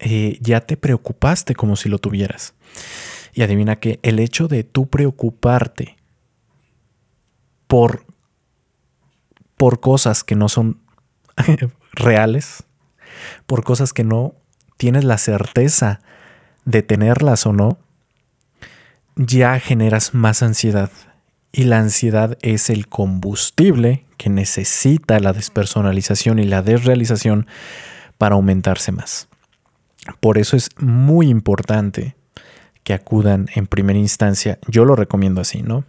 eh, 0.00 0.38
ya 0.40 0.62
te 0.62 0.76
preocupaste 0.76 1.54
como 1.54 1.76
si 1.76 1.88
lo 1.88 2.00
tuvieras. 2.00 2.54
Y 3.32 3.42
adivina 3.42 3.76
que 3.76 4.00
el 4.02 4.18
hecho 4.18 4.48
de 4.48 4.64
tú 4.64 4.88
preocuparte 4.88 5.96
por, 7.68 8.04
por 9.56 9.78
cosas 9.78 10.24
que 10.24 10.34
no 10.34 10.48
son 10.48 10.80
reales 11.92 12.64
por 13.46 13.64
cosas 13.64 13.92
que 13.92 14.04
no 14.04 14.34
tienes 14.76 15.04
la 15.04 15.18
certeza 15.18 16.00
de 16.64 16.82
tenerlas 16.82 17.46
o 17.46 17.52
no, 17.52 17.78
ya 19.16 19.58
generas 19.60 20.14
más 20.14 20.42
ansiedad 20.42 20.90
y 21.52 21.64
la 21.64 21.78
ansiedad 21.78 22.38
es 22.42 22.70
el 22.70 22.88
combustible 22.88 24.06
que 24.16 24.30
necesita 24.30 25.18
la 25.20 25.32
despersonalización 25.32 26.38
y 26.38 26.44
la 26.44 26.62
desrealización 26.62 27.46
para 28.18 28.36
aumentarse 28.36 28.92
más. 28.92 29.28
Por 30.20 30.38
eso 30.38 30.56
es 30.56 30.70
muy 30.78 31.28
importante 31.28 32.16
que 32.84 32.94
acudan 32.94 33.48
en 33.54 33.66
primera 33.66 33.98
instancia, 33.98 34.58
yo 34.68 34.84
lo 34.84 34.96
recomiendo 34.96 35.40
así, 35.40 35.62
¿no? 35.62 35.84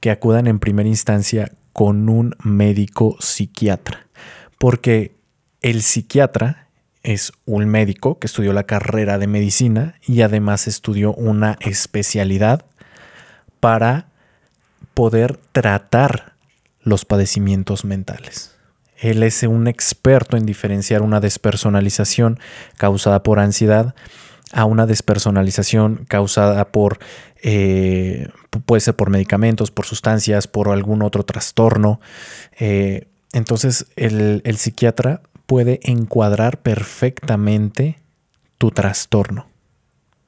Que 0.00 0.10
acudan 0.10 0.46
en 0.46 0.58
primera 0.58 0.88
instancia 0.88 1.52
con 1.72 2.08
un 2.08 2.36
médico 2.42 3.16
psiquiatra, 3.20 4.03
porque 4.64 5.14
el 5.60 5.82
psiquiatra 5.82 6.68
es 7.02 7.34
un 7.44 7.66
médico 7.66 8.18
que 8.18 8.28
estudió 8.28 8.54
la 8.54 8.62
carrera 8.62 9.18
de 9.18 9.26
medicina 9.26 9.96
y 10.06 10.22
además 10.22 10.66
estudió 10.68 11.12
una 11.12 11.58
especialidad 11.60 12.64
para 13.60 14.06
poder 14.94 15.36
tratar 15.52 16.32
los 16.80 17.04
padecimientos 17.04 17.84
mentales. 17.84 18.56
Él 18.96 19.22
es 19.22 19.42
un 19.42 19.66
experto 19.66 20.38
en 20.38 20.46
diferenciar 20.46 21.02
una 21.02 21.20
despersonalización 21.20 22.38
causada 22.78 23.22
por 23.22 23.40
ansiedad 23.40 23.94
a 24.50 24.64
una 24.64 24.86
despersonalización 24.86 26.06
causada 26.08 26.64
por, 26.72 27.00
eh, 27.42 28.30
puede 28.64 28.80
ser 28.80 28.96
por 28.96 29.10
medicamentos, 29.10 29.70
por 29.70 29.84
sustancias, 29.84 30.48
por 30.48 30.70
algún 30.70 31.02
otro 31.02 31.22
trastorno. 31.22 32.00
Eh, 32.58 33.08
entonces 33.34 33.86
el, 33.96 34.42
psiquiatra 34.56 35.20
puede 35.46 35.80
encuadrar 35.82 36.62
perfectamente 36.62 37.98
tu 38.58 38.70
trastorno, 38.70 39.48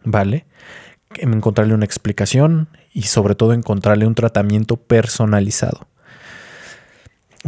¿vale? 0.02 0.44
Encontrarle 1.14 1.72
una 1.74 1.84
explicación 1.84 2.68
y 2.92 3.02
sobre 3.02 3.36
todo 3.36 3.52
encontrarle 3.52 4.08
un 4.08 4.16
tratamiento 4.16 4.76
personalizado. 4.76 5.86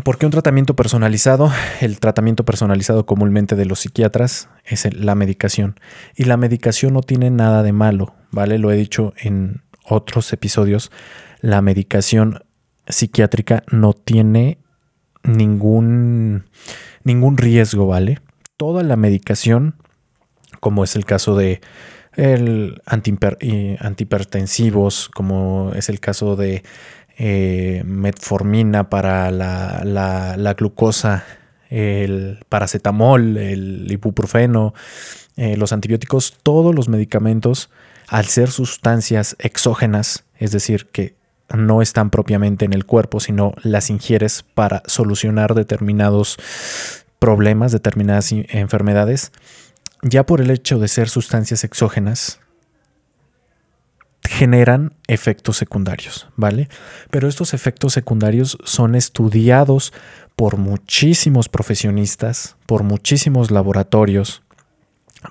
¿Por 0.05 0.16
qué 0.16 0.27
un 0.27 0.33
tratamiento 0.33 0.77
personalizado? 0.77 1.51
El 1.81 1.99
tratamiento 1.99 2.44
personalizado 2.44 3.05
comúnmente 3.05 3.57
de 3.57 3.66
los 3.66 3.81
psiquiatras 3.81 4.49
es 4.64 4.94
la 4.94 5.16
medicación. 5.16 5.81
Y 6.14 6.25
la 6.25 6.37
medicación 6.37 6.94
no 6.94 7.01
tiene 7.01 7.31
nada 7.31 7.64
de 7.64 7.73
malo, 7.73 8.14
¿vale? 8.31 8.59
Lo 8.59 8.71
he 8.71 8.77
dicho 8.77 9.12
en 9.16 9.62
otros 9.85 10.33
episodios. 10.33 10.92
La 11.40 11.62
medicación 11.62 12.44
psiquiátrica 12.87 13.64
no 13.73 13.92
tiene 13.92 14.59
ningún, 15.29 16.45
ningún 17.05 17.37
riesgo, 17.37 17.87
¿vale? 17.87 18.19
Toda 18.57 18.83
la 18.83 18.97
medicación, 18.97 19.77
como 20.61 20.83
es 20.85 20.97
el 20.97 21.05
caso 21.05 21.37
de 21.37 21.61
el 22.14 22.81
antihipertensivos, 22.87 25.11
como 25.14 25.73
es 25.77 25.88
el 25.88 26.01
caso 26.01 26.35
de 26.35 26.64
eh, 27.17 27.85
metformina 27.85 28.91
para 28.91 29.31
la, 29.31 30.57
glucosa, 30.59 31.25
el 31.71 32.41
paracetamol, 32.49 33.37
el 33.37 33.87
ibuprofeno, 33.91 34.75
eh, 35.37 35.57
los 35.57 35.73
antibióticos, 35.73 36.37
todos 36.43 36.75
los 36.75 36.88
medicamentos, 36.88 37.71
al 38.09 38.25
ser 38.25 38.51
sustancias 38.51 39.37
exógenas, 39.38 40.25
es 40.38 40.51
decir, 40.51 40.87
que 40.87 41.17
no 41.54 41.82
están 41.82 42.11
propiamente 42.11 42.64
en 42.64 42.72
el 42.72 42.84
cuerpo, 42.84 43.20
sino 43.20 43.52
las 43.62 43.90
ingieres 43.90 44.44
para 44.54 44.82
solucionar 44.87 45.54
determinados 45.54 46.37
problemas, 47.18 47.72
determinadas 47.72 48.32
enfermedades, 48.32 49.32
ya 50.02 50.24
por 50.24 50.40
el 50.40 50.50
hecho 50.50 50.78
de 50.78 50.88
ser 50.88 51.08
sustancias 51.08 51.64
exógenas, 51.64 52.40
generan 54.28 54.94
efectos 55.06 55.56
secundarios, 55.56 56.28
¿vale? 56.37 56.68
Pero 57.11 57.28
estos 57.28 57.54
efectos 57.54 57.94
secundarios 57.94 58.58
son 58.64 58.94
estudiados 58.94 59.92
por 60.37 60.58
muchísimos 60.58 61.48
profesionistas, 61.48 62.56
por 62.66 62.82
muchísimos 62.82 63.50
laboratorios, 63.50 64.42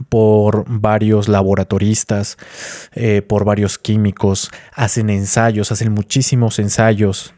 por 0.10 0.65
varios 0.67 1.28
laboratoristas, 1.28 2.38
eh, 2.93 3.21
por 3.21 3.45
varios 3.45 3.78
químicos, 3.78 4.52
hacen 4.73 5.10
ensayos, 5.10 5.71
hacen 5.71 5.93
muchísimos 5.93 6.60
ensayos 6.60 7.34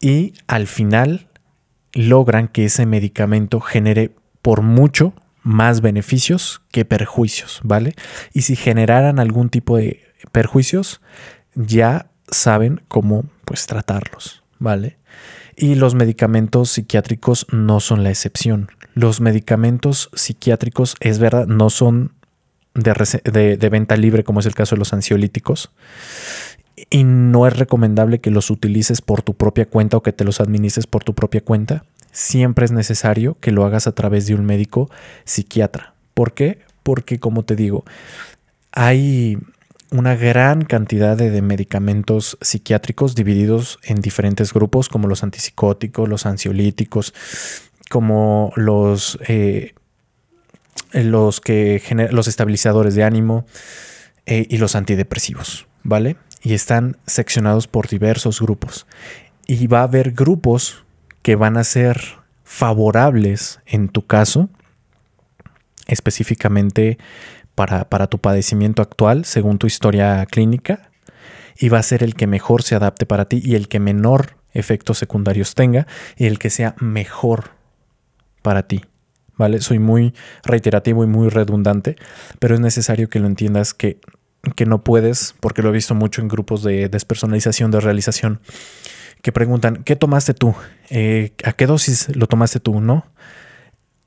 y 0.00 0.34
al 0.46 0.66
final 0.66 1.28
logran 1.92 2.48
que 2.48 2.66
ese 2.66 2.86
medicamento 2.86 3.60
genere 3.60 4.14
por 4.42 4.62
mucho 4.62 5.14
más 5.42 5.80
beneficios 5.80 6.62
que 6.70 6.84
perjuicios, 6.84 7.60
¿vale? 7.64 7.94
Y 8.32 8.42
si 8.42 8.54
generaran 8.54 9.18
algún 9.18 9.48
tipo 9.48 9.76
de 9.76 10.02
perjuicios, 10.30 11.00
ya 11.54 12.10
saben 12.30 12.82
cómo 12.88 13.24
pues 13.44 13.66
tratarlos, 13.66 14.42
¿vale? 14.58 14.98
Y 15.56 15.74
los 15.74 15.94
medicamentos 15.94 16.70
psiquiátricos 16.70 17.46
no 17.50 17.80
son 17.80 18.04
la 18.04 18.10
excepción. 18.10 18.68
Los 18.94 19.20
medicamentos 19.20 20.10
psiquiátricos, 20.14 20.96
es 21.00 21.18
verdad, 21.18 21.46
no 21.46 21.70
son 21.70 22.12
de, 22.74 23.56
de, 23.56 23.68
venta 23.68 23.96
libre 23.96 24.24
como 24.24 24.40
es 24.40 24.46
el 24.46 24.54
caso 24.54 24.74
de 24.74 24.80
los 24.80 24.92
ansiolíticos. 24.92 25.70
Y 26.90 27.02
no 27.04 27.46
es 27.46 27.56
recomendable 27.56 28.20
que 28.20 28.30
los 28.30 28.50
utilices 28.50 29.02
por 29.02 29.22
tu 29.22 29.34
propia 29.34 29.66
cuenta 29.66 29.96
o 29.96 30.02
que 30.02 30.12
te 30.12 30.24
los 30.24 30.40
administres 30.40 30.86
por 30.86 31.02
tu 31.02 31.14
propia 31.14 31.40
cuenta. 31.42 31.84
Siempre 32.12 32.64
es 32.64 32.72
necesario 32.72 33.36
que 33.40 33.50
lo 33.50 33.64
hagas 33.64 33.86
a 33.86 33.92
través 33.92 34.26
de 34.26 34.34
un 34.34 34.46
médico 34.46 34.88
psiquiatra. 35.24 35.94
¿Por 36.14 36.34
qué? 36.34 36.60
Porque, 36.82 37.18
como 37.18 37.44
te 37.44 37.56
digo, 37.56 37.84
hay 38.72 39.38
una 39.90 40.14
gran 40.16 40.62
cantidad 40.62 41.16
de, 41.16 41.40
medicamentos 41.42 42.36
psiquiátricos 42.40 43.14
divididos 43.14 43.78
en 43.84 44.00
diferentes 44.00 44.52
grupos, 44.52 44.88
como 44.88 45.08
los 45.08 45.22
antipsicóticos, 45.22 46.08
los 46.08 46.26
ansiolíticos, 46.26 47.14
como 47.90 48.52
los, 48.56 49.18
eh, 49.28 49.74
los, 50.92 51.40
que 51.40 51.82
los 52.10 52.28
estabilizadores 52.28 52.94
de 52.94 53.04
ánimo 53.04 53.46
eh, 54.26 54.46
y 54.50 54.58
los 54.58 54.76
antidepresivos, 54.76 55.66
¿vale? 55.82 56.16
Y 56.42 56.52
están 56.52 56.96
seccionados 57.06 57.66
por 57.66 57.88
diversos 57.88 58.40
grupos. 58.40 58.86
Y 59.46 59.66
va 59.66 59.80
a 59.80 59.84
haber 59.84 60.12
grupos 60.12 60.84
que 61.22 61.34
van 61.34 61.56
a 61.56 61.64
ser 61.64 62.00
favorables 62.44 63.60
en 63.66 63.88
tu 63.88 64.06
caso, 64.06 64.50
específicamente 65.86 66.98
para, 67.58 68.06
tu 68.06 68.18
padecimiento 68.18 68.82
actual 68.82 69.24
según 69.24 69.58
tu 69.58 69.66
historia 69.66 70.24
clínica 70.26 70.90
y 71.58 71.68
va 71.70 71.78
a 71.78 71.82
ser 71.82 72.04
el 72.04 72.14
que 72.14 72.28
mejor 72.28 72.62
se 72.62 72.76
adapte 72.76 73.04
para 73.04 73.24
ti 73.24 73.42
y 73.44 73.56
el 73.56 73.66
que 73.66 73.80
menor 73.80 74.36
efectos 74.52 74.98
secundarios 74.98 75.56
tenga 75.56 75.88
y 76.16 76.26
el 76.26 76.38
que 76.38 76.50
sea 76.50 76.76
mejor 76.78 77.50
para 78.42 78.68
ti. 78.68 78.82
¿Vale? 79.36 79.60
Soy 79.60 79.78
muy 79.78 80.14
reiterativo 80.44 81.02
y 81.02 81.08
muy 81.08 81.28
redundante, 81.28 81.96
pero 82.38 82.54
es 82.54 82.60
necesario 82.60 83.08
que 83.08 83.20
lo 83.20 83.26
entiendas 83.26 83.72
que, 83.72 84.00
que 84.56 84.66
no 84.66 84.82
puedes, 84.82 85.34
porque 85.40 85.62
lo 85.62 85.68
he 85.68 85.72
visto 85.72 85.94
mucho 85.94 86.20
en 86.20 86.28
grupos 86.28 86.62
de 86.64 86.88
despersonalización, 86.88 87.70
de 87.70 87.80
realización, 87.80 88.40
que 89.22 89.30
preguntan, 89.30 89.82
¿qué 89.84 89.94
tomaste 89.94 90.34
tú? 90.34 90.56
Eh, 90.90 91.32
¿A 91.44 91.52
qué 91.52 91.66
dosis 91.66 92.14
lo 92.16 92.26
tomaste 92.26 92.58
tú? 92.58 92.80
¿No? 92.80 93.04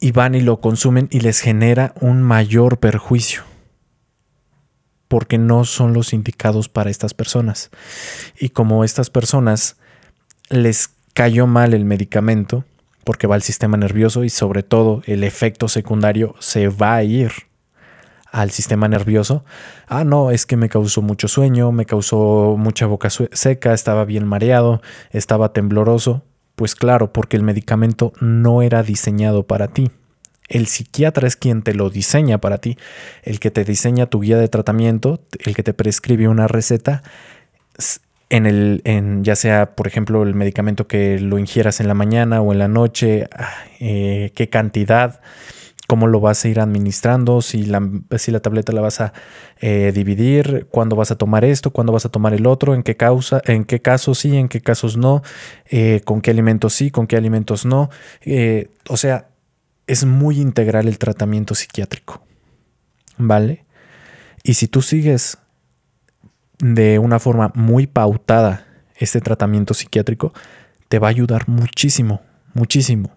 Y 0.02 0.12
van 0.12 0.36
y 0.36 0.42
lo 0.42 0.60
consumen 0.60 1.08
y 1.12 1.22
les 1.22 1.40
genera 1.40 1.94
un 2.02 2.22
mayor 2.22 2.80
perjuicio 2.80 3.44
porque 5.08 5.38
no 5.38 5.66
son 5.66 5.94
los 5.94 6.14
indicados 6.14 6.70
para 6.70 6.90
estas 6.90 7.14
personas. 7.14 7.70
Y 8.40 8.50
como 8.50 8.86
estas 8.86 9.10
personas 9.10 9.76
les 10.50 10.92
cayó 11.14 11.48
mal 11.48 11.74
el 11.74 11.84
medicamento, 11.84 12.64
porque 13.04 13.28
va 13.28 13.36
al 13.36 13.42
sistema 13.42 13.76
nervioso 13.76 14.24
y 14.24 14.30
sobre 14.30 14.64
todo 14.64 15.04
el 15.06 15.26
efecto 15.26 15.68
secundario 15.68 16.34
se 16.40 16.70
va 16.70 16.96
a 16.96 17.04
ir 17.04 17.32
al 18.32 18.52
sistema 18.52 18.88
nervioso. 18.88 19.44
Ah, 19.86 20.06
no, 20.06 20.32
es 20.32 20.46
que 20.46 20.56
me 20.56 20.70
causó 20.70 21.02
mucho 21.02 21.28
sueño, 21.28 21.74
me 21.74 21.86
causó 21.86 22.56
mucha 22.58 22.86
boca 22.86 23.10
seca, 23.10 23.74
estaba 23.74 24.06
bien 24.06 24.26
mareado, 24.26 24.82
estaba 25.10 25.52
tembloroso. 25.52 26.24
Pues 26.62 26.76
claro, 26.76 27.12
porque 27.12 27.38
el 27.38 27.42
medicamento 27.42 28.14
no 28.20 28.62
era 28.62 28.84
diseñado 28.84 29.48
para 29.48 29.70
ti. 29.70 29.90
El 30.48 30.68
psiquiatra 30.68 31.28
es 31.28 31.36
quien 31.36 31.64
te 31.64 31.74
lo 31.74 31.90
diseña 31.90 32.38
para 32.38 32.60
ti, 32.60 32.78
el 33.24 33.40
que 33.40 33.50
te 33.50 33.64
diseña 33.64 34.06
tu 34.06 34.20
guía 34.20 34.38
de 34.38 34.48
tratamiento, 34.48 35.22
el 35.40 35.56
que 35.56 35.64
te 35.64 35.74
prescribe 35.74 36.28
una 36.28 36.48
receta 36.48 37.02
en 38.30 38.46
el, 38.46 38.84
en, 38.84 39.24
ya 39.24 39.36
sea, 39.36 39.74
por 39.74 39.88
ejemplo, 39.88 40.22
el 40.22 40.36
medicamento 40.36 40.86
que 40.86 41.20
lo 41.20 41.40
ingieras 41.40 41.80
en 41.80 41.88
la 41.88 41.96
mañana 41.96 42.42
o 42.42 42.54
en 42.54 42.60
la 42.60 42.68
noche, 42.68 43.28
eh, 43.80 44.32
qué 44.36 44.50
cantidad, 44.50 45.20
cómo 45.92 46.08
lo 46.08 46.22
vas 46.22 46.46
a 46.46 46.48
ir 46.48 46.62
administrando, 46.62 47.42
si 47.42 47.66
la, 47.66 47.86
si 48.18 48.32
la 48.32 48.40
tableta 48.40 48.72
la 48.72 48.80
vas 48.80 49.02
a 49.02 49.12
eh, 49.60 49.92
dividir, 49.94 50.68
cuándo 50.72 50.96
vas 50.96 51.12
a 51.12 51.18
tomar 51.18 51.44
esto, 51.44 51.72
cuándo 51.72 51.92
vas 51.92 52.06
a 52.06 52.10
tomar 52.10 52.34
el 52.34 52.48
otro, 52.48 52.76
en 52.76 52.82
qué 52.82 52.96
causa, 52.96 53.42
en 53.44 53.66
qué 53.66 53.82
casos 53.82 54.20
sí, 54.20 54.38
en 54.38 54.48
qué 54.48 54.62
casos 54.62 54.96
no, 54.96 55.22
eh, 55.66 56.00
con 56.06 56.22
qué 56.22 56.32
alimentos 56.32 56.72
sí, 56.72 56.92
con 56.92 57.08
qué 57.08 57.18
alimentos 57.18 57.66
no. 57.66 57.90
o 58.88 58.96
sea, 58.96 59.28
es 59.86 60.06
muy 60.06 60.40
integral 60.40 60.88
el 60.88 60.98
tratamiento 60.98 61.56
psiquiátrico. 61.56 62.24
¿Vale? 63.18 63.66
Y 64.44 64.54
si 64.54 64.70
tú 64.70 64.82
sigues 64.82 65.40
de 66.60 67.00
una 67.00 67.20
forma 67.20 67.52
muy 67.54 67.86
pautada 67.86 68.66
este 68.96 69.20
tratamiento 69.20 69.74
psiquiátrico, 69.74 70.32
te 70.88 71.00
va 71.00 71.08
a 71.08 71.10
ayudar 71.10 71.50
muchísimo, 71.50 72.22
muchísimo. 72.54 73.12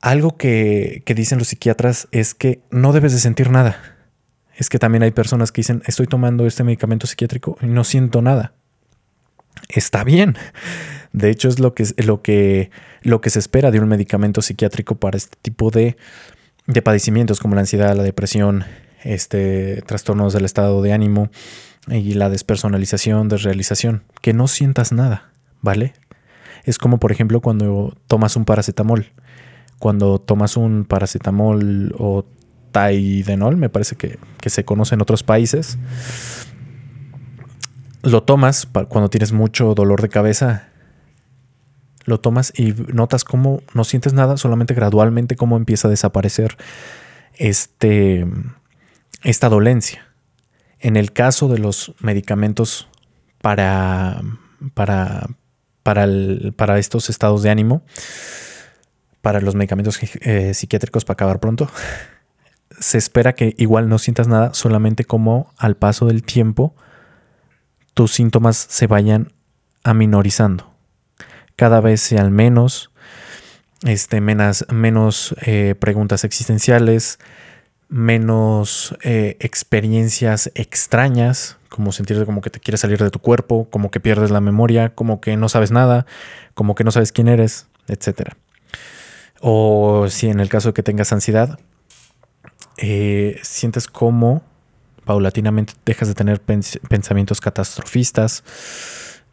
Algo 0.00 0.36
que, 0.36 1.02
que 1.04 1.14
dicen 1.14 1.38
los 1.38 1.48
psiquiatras 1.48 2.08
es 2.12 2.34
que 2.34 2.60
no 2.70 2.92
debes 2.92 3.12
de 3.12 3.18
sentir 3.18 3.50
nada. 3.50 3.96
Es 4.54 4.68
que 4.68 4.78
también 4.78 5.02
hay 5.02 5.12
personas 5.12 5.52
que 5.52 5.60
dicen, 5.60 5.82
estoy 5.86 6.06
tomando 6.06 6.46
este 6.46 6.64
medicamento 6.64 7.06
psiquiátrico 7.06 7.56
y 7.60 7.66
no 7.66 7.84
siento 7.84 8.22
nada. 8.22 8.54
Está 9.68 10.04
bien. 10.04 10.36
De 11.12 11.30
hecho, 11.30 11.48
es 11.48 11.58
lo 11.58 11.74
que, 11.74 11.84
lo 12.04 12.22
que, 12.22 12.70
lo 13.02 13.20
que 13.20 13.30
se 13.30 13.38
espera 13.38 13.70
de 13.70 13.80
un 13.80 13.88
medicamento 13.88 14.42
psiquiátrico 14.42 14.96
para 14.96 15.16
este 15.16 15.36
tipo 15.40 15.70
de, 15.70 15.96
de 16.66 16.82
padecimientos 16.82 17.40
como 17.40 17.54
la 17.54 17.62
ansiedad, 17.62 17.96
la 17.96 18.02
depresión, 18.02 18.64
este, 19.02 19.82
trastornos 19.82 20.32
del 20.32 20.44
estado 20.44 20.82
de 20.82 20.92
ánimo 20.92 21.30
y 21.88 22.14
la 22.14 22.28
despersonalización, 22.28 23.28
desrealización. 23.28 24.04
Que 24.20 24.32
no 24.32 24.48
sientas 24.48 24.92
nada, 24.92 25.30
¿vale? 25.60 25.94
Es 26.64 26.78
como, 26.78 26.98
por 26.98 27.12
ejemplo, 27.12 27.40
cuando 27.40 27.96
tomas 28.06 28.36
un 28.36 28.44
paracetamol. 28.44 29.12
Cuando 29.78 30.18
tomas 30.18 30.56
un 30.56 30.84
paracetamol 30.84 31.94
o 31.98 32.24
Taidenol, 32.72 33.56
me 33.56 33.68
parece 33.68 33.96
que, 33.96 34.18
que 34.40 34.50
se 34.50 34.64
conoce 34.64 34.94
en 34.94 35.02
otros 35.02 35.22
países, 35.22 35.78
lo 38.02 38.22
tomas 38.22 38.66
cuando 38.88 39.10
tienes 39.10 39.32
mucho 39.32 39.74
dolor 39.74 40.02
de 40.02 40.08
cabeza. 40.08 40.68
Lo 42.04 42.20
tomas 42.20 42.52
y 42.56 42.72
notas 42.92 43.24
cómo 43.24 43.62
no 43.74 43.84
sientes 43.84 44.14
nada, 44.14 44.36
solamente 44.36 44.72
gradualmente 44.72 45.36
cómo 45.36 45.56
empieza 45.56 45.88
a 45.88 45.90
desaparecer 45.90 46.56
este, 47.34 48.26
esta 49.22 49.48
dolencia. 49.48 50.06
En 50.80 50.96
el 50.96 51.12
caso 51.12 51.48
de 51.48 51.58
los 51.58 51.94
medicamentos 52.00 52.88
para, 53.42 54.22
para, 54.74 55.28
para, 55.82 56.06
para 56.56 56.78
estos 56.78 57.10
estados 57.10 57.42
de 57.42 57.50
ánimo, 57.50 57.82
para 59.22 59.40
los 59.40 59.54
medicamentos 59.54 59.98
eh, 60.20 60.54
psiquiátricos 60.54 61.04
para 61.04 61.14
acabar 61.14 61.40
pronto, 61.40 61.68
se 62.78 62.98
espera 62.98 63.34
que 63.34 63.54
igual 63.58 63.88
no 63.88 63.98
sientas 63.98 64.28
nada, 64.28 64.54
solamente 64.54 65.04
como 65.04 65.52
al 65.56 65.76
paso 65.76 66.06
del 66.06 66.22
tiempo 66.22 66.74
tus 67.94 68.12
síntomas 68.12 68.56
se 68.56 68.86
vayan 68.86 69.32
aminorizando. 69.82 70.72
Cada 71.56 71.80
vez 71.80 72.00
sean 72.00 72.32
menos, 72.32 72.92
este, 73.84 74.20
menos, 74.20 74.64
menos 74.70 75.34
eh, 75.42 75.74
preguntas 75.78 76.22
existenciales, 76.22 77.18
menos 77.88 78.96
eh, 79.02 79.36
experiencias 79.40 80.52
extrañas, 80.54 81.56
como 81.68 81.90
sentirte 81.90 82.24
como 82.24 82.40
que 82.40 82.50
te 82.50 82.60
quieres 82.60 82.80
salir 82.80 83.02
de 83.02 83.10
tu 83.10 83.18
cuerpo, 83.18 83.68
como 83.70 83.90
que 83.90 83.98
pierdes 83.98 84.30
la 84.30 84.40
memoria, 84.40 84.94
como 84.94 85.20
que 85.20 85.36
no 85.36 85.48
sabes 85.48 85.70
nada, 85.70 86.06
como 86.54 86.74
que 86.74 86.84
no 86.84 86.90
sabes 86.90 87.12
quién 87.12 87.28
eres, 87.28 87.66
etc. 87.88 88.34
O 89.40 90.06
si 90.08 90.28
en 90.28 90.40
el 90.40 90.48
caso 90.48 90.68
de 90.68 90.74
que 90.74 90.82
tengas 90.82 91.12
ansiedad, 91.12 91.58
eh, 92.76 93.38
sientes 93.42 93.86
como 93.86 94.42
paulatinamente 95.04 95.72
dejas 95.86 96.08
de 96.08 96.14
tener 96.14 96.40
pensamientos 96.40 97.40
catastrofistas, 97.40 98.44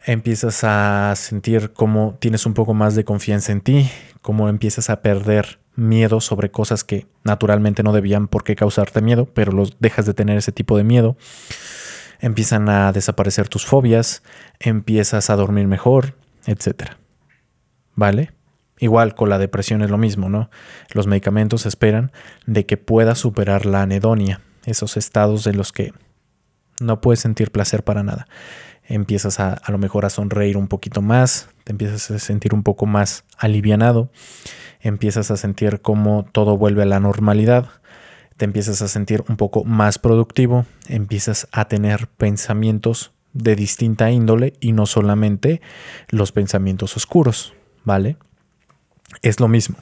empiezas 0.06 0.64
a 0.64 1.12
sentir 1.16 1.72
como 1.72 2.16
tienes 2.18 2.46
un 2.46 2.54
poco 2.54 2.72
más 2.72 2.94
de 2.94 3.04
confianza 3.04 3.52
en 3.52 3.60
ti, 3.60 3.90
como 4.22 4.48
empiezas 4.48 4.88
a 4.88 5.02
perder 5.02 5.58
miedo 5.74 6.20
sobre 6.20 6.50
cosas 6.50 6.82
que 6.82 7.06
naturalmente 7.24 7.82
no 7.82 7.92
debían 7.92 8.28
por 8.28 8.42
qué 8.42 8.56
causarte 8.56 9.02
miedo, 9.02 9.26
pero 9.26 9.52
los 9.52 9.78
dejas 9.78 10.06
de 10.06 10.14
tener 10.14 10.38
ese 10.38 10.52
tipo 10.52 10.76
de 10.76 10.84
miedo. 10.84 11.16
Empiezan 12.20 12.68
a 12.68 12.92
desaparecer 12.92 13.48
tus 13.48 13.66
fobias, 13.66 14.22
empiezas 14.58 15.28
a 15.28 15.36
dormir 15.36 15.66
mejor, 15.66 16.14
etc. 16.46 16.92
¿Vale? 17.94 18.35
Igual 18.78 19.14
con 19.14 19.28
la 19.30 19.38
depresión 19.38 19.82
es 19.82 19.90
lo 19.90 19.98
mismo, 19.98 20.28
¿no? 20.28 20.50
Los 20.92 21.06
medicamentos 21.06 21.66
esperan 21.66 22.12
de 22.46 22.66
que 22.66 22.76
puedas 22.76 23.18
superar 23.18 23.64
la 23.64 23.82
anedonia, 23.82 24.40
esos 24.64 24.96
estados 24.96 25.44
de 25.44 25.54
los 25.54 25.72
que 25.72 25.92
no 26.80 27.00
puedes 27.00 27.20
sentir 27.20 27.50
placer 27.50 27.84
para 27.84 28.02
nada. 28.02 28.26
Empiezas 28.84 29.40
a, 29.40 29.54
a 29.54 29.72
lo 29.72 29.78
mejor 29.78 30.04
a 30.04 30.10
sonreír 30.10 30.56
un 30.56 30.68
poquito 30.68 31.00
más, 31.00 31.48
te 31.64 31.72
empiezas 31.72 32.10
a 32.10 32.18
sentir 32.18 32.54
un 32.54 32.62
poco 32.62 32.86
más 32.86 33.24
alivianado, 33.38 34.10
empiezas 34.80 35.30
a 35.30 35.36
sentir 35.36 35.80
como 35.80 36.24
todo 36.30 36.56
vuelve 36.56 36.82
a 36.82 36.86
la 36.86 37.00
normalidad, 37.00 37.68
te 38.36 38.44
empiezas 38.44 38.82
a 38.82 38.88
sentir 38.88 39.24
un 39.28 39.36
poco 39.36 39.64
más 39.64 39.98
productivo, 39.98 40.66
empiezas 40.88 41.48
a 41.50 41.66
tener 41.66 42.08
pensamientos 42.08 43.12
de 43.32 43.56
distinta 43.56 44.10
índole 44.10 44.54
y 44.60 44.72
no 44.72 44.86
solamente 44.86 45.60
los 46.08 46.32
pensamientos 46.32 46.96
oscuros, 46.96 47.54
¿vale? 47.84 48.16
Es 49.22 49.40
lo 49.40 49.48
mismo. 49.48 49.76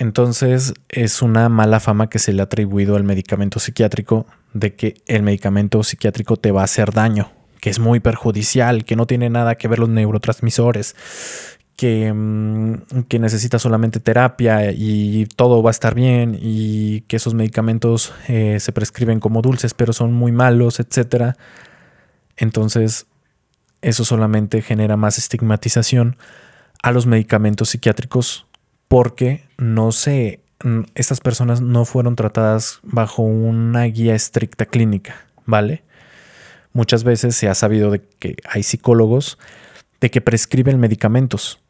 Entonces 0.00 0.72
es 0.88 1.20
una 1.20 1.48
mala 1.48 1.78
fama 1.78 2.08
que 2.08 2.18
se 2.18 2.32
le 2.32 2.40
ha 2.40 2.44
atribuido 2.44 2.96
al 2.96 3.04
medicamento 3.04 3.60
psiquiátrico 3.60 4.26
de 4.54 4.74
que 4.74 4.94
el 5.06 5.22
medicamento 5.22 5.82
psiquiátrico 5.82 6.36
te 6.36 6.52
va 6.52 6.62
a 6.62 6.64
hacer 6.64 6.92
daño, 6.92 7.30
que 7.60 7.68
es 7.68 7.78
muy 7.78 8.00
perjudicial, 8.00 8.84
que 8.84 8.96
no 8.96 9.06
tiene 9.06 9.28
nada 9.28 9.56
que 9.56 9.68
ver 9.68 9.78
los 9.78 9.90
neurotransmisores, 9.90 10.96
que, 11.76 12.12
mm, 12.12 13.02
que 13.08 13.18
necesita 13.18 13.58
solamente 13.58 14.00
terapia 14.00 14.72
y 14.72 15.26
todo 15.36 15.62
va 15.62 15.70
a 15.70 15.72
estar 15.72 15.94
bien 15.94 16.38
y 16.40 17.02
que 17.02 17.16
esos 17.16 17.34
medicamentos 17.34 18.14
eh, 18.28 18.58
se 18.58 18.72
prescriben 18.72 19.20
como 19.20 19.42
dulces 19.42 19.74
pero 19.74 19.92
son 19.92 20.14
muy 20.14 20.32
malos, 20.32 20.80
etc. 20.80 21.34
Entonces 22.38 23.06
eso 23.82 24.04
solamente 24.04 24.62
genera 24.62 24.96
más 24.96 25.18
estigmatización 25.18 26.16
a 26.82 26.92
los 26.92 27.06
medicamentos 27.06 27.70
psiquiátricos 27.70 28.46
porque 28.88 29.44
no 29.56 29.92
sé, 29.92 30.40
estas 30.94 31.20
personas 31.20 31.60
no 31.60 31.84
fueron 31.84 32.16
tratadas 32.16 32.80
bajo 32.82 33.22
una 33.22 33.84
guía 33.84 34.14
estricta 34.14 34.66
clínica, 34.66 35.26
¿vale? 35.46 35.84
Muchas 36.72 37.04
veces 37.04 37.36
se 37.36 37.48
ha 37.48 37.54
sabido 37.54 37.90
de 37.90 38.02
que 38.02 38.36
hay 38.48 38.62
psicólogos 38.62 39.38
de 40.00 40.10
que 40.10 40.20
prescriben 40.20 40.80
medicamentos 40.80 41.60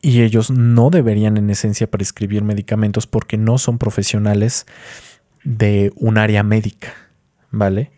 y 0.00 0.22
ellos 0.22 0.50
no 0.50 0.90
deberían 0.90 1.36
en 1.36 1.50
esencia 1.50 1.90
prescribir 1.90 2.42
medicamentos 2.42 3.06
porque 3.06 3.36
no 3.36 3.58
son 3.58 3.78
profesionales 3.78 4.66
de 5.44 5.92
un 5.96 6.18
área 6.18 6.42
médica, 6.42 6.94
¿vale? 7.50 7.92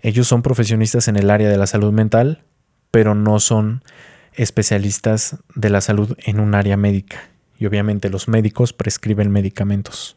Ellos 0.00 0.26
son 0.28 0.42
profesionistas 0.42 1.08
en 1.08 1.16
el 1.16 1.30
área 1.30 1.48
de 1.48 1.56
la 1.56 1.66
salud 1.66 1.92
mental, 1.92 2.44
pero 2.90 3.14
no 3.14 3.40
son 3.40 3.82
especialistas 4.36 5.36
de 5.54 5.70
la 5.70 5.80
salud 5.80 6.16
en 6.24 6.40
un 6.40 6.54
área 6.54 6.76
médica 6.76 7.30
y 7.58 7.66
obviamente 7.66 8.10
los 8.10 8.28
médicos 8.28 8.72
prescriben 8.72 9.30
medicamentos. 9.30 10.16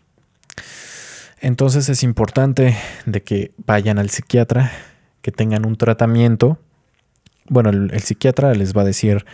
Entonces 1.41 1.87
es 1.89 2.03
importante 2.03 2.75
de 3.05 3.23
que 3.23 3.51
vayan 3.65 3.97
al 3.97 4.09
psiquiatra, 4.09 4.71
que 5.21 5.31
tengan 5.31 5.65
un 5.65 5.77
tratamiento. 5.77 6.59
Bueno, 7.47 7.69
el, 7.69 7.99
psiquiatra 8.01 8.53
les 8.53 8.75
va 8.75 8.81
a 8.81 8.85
decir 8.85 9.25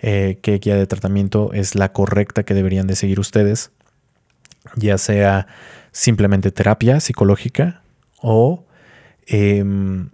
eh, 0.00 0.38
qué 0.42 0.58
guía 0.58 0.76
de 0.76 0.86
tratamiento 0.86 1.52
es 1.52 1.76
la 1.76 1.92
correcta 1.92 2.42
que 2.42 2.54
deberían 2.54 2.86
de 2.86 2.96
seguir 2.96 3.20
ustedes, 3.20 3.70
ya 4.74 4.98
sea 4.98 5.46
simplemente 5.92 6.50
terapia 6.50 6.98
psicológica 6.98 7.82
o, 8.20 8.66
em, 9.26 10.10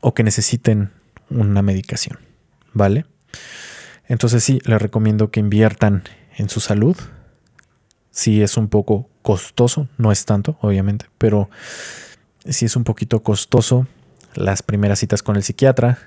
o 0.00 0.14
que 0.14 0.22
necesiten 0.22 0.90
una 1.28 1.60
medicación, 1.60 2.18
¿vale? 2.72 3.04
Entonces 4.06 4.42
sí, 4.42 4.60
les 4.64 4.80
recomiendo 4.80 5.30
que 5.30 5.40
inviertan 5.40 6.02
en 6.36 6.48
su 6.48 6.60
salud. 6.60 6.96
Sí 8.10 8.42
es 8.42 8.56
un 8.56 8.68
poco 8.68 9.08
costoso, 9.22 9.88
no 9.98 10.10
es 10.10 10.24
tanto, 10.24 10.58
obviamente, 10.60 11.06
pero 11.18 11.48
sí 12.44 12.66
es 12.66 12.76
un 12.76 12.84
poquito 12.84 13.22
costoso 13.22 13.86
las 14.34 14.62
primeras 14.62 14.98
citas 14.98 15.22
con 15.22 15.36
el 15.36 15.42
psiquiatra 15.42 15.98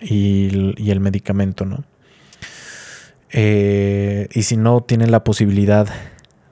y, 0.00 0.90
el 0.90 1.00
medicamento, 1.00 1.64
¿no? 1.64 1.84
Eh, 3.30 4.28
y 4.32 4.42
si 4.42 4.56
no 4.56 4.82
tienen 4.82 5.10
la 5.10 5.24
posibilidad 5.24 5.88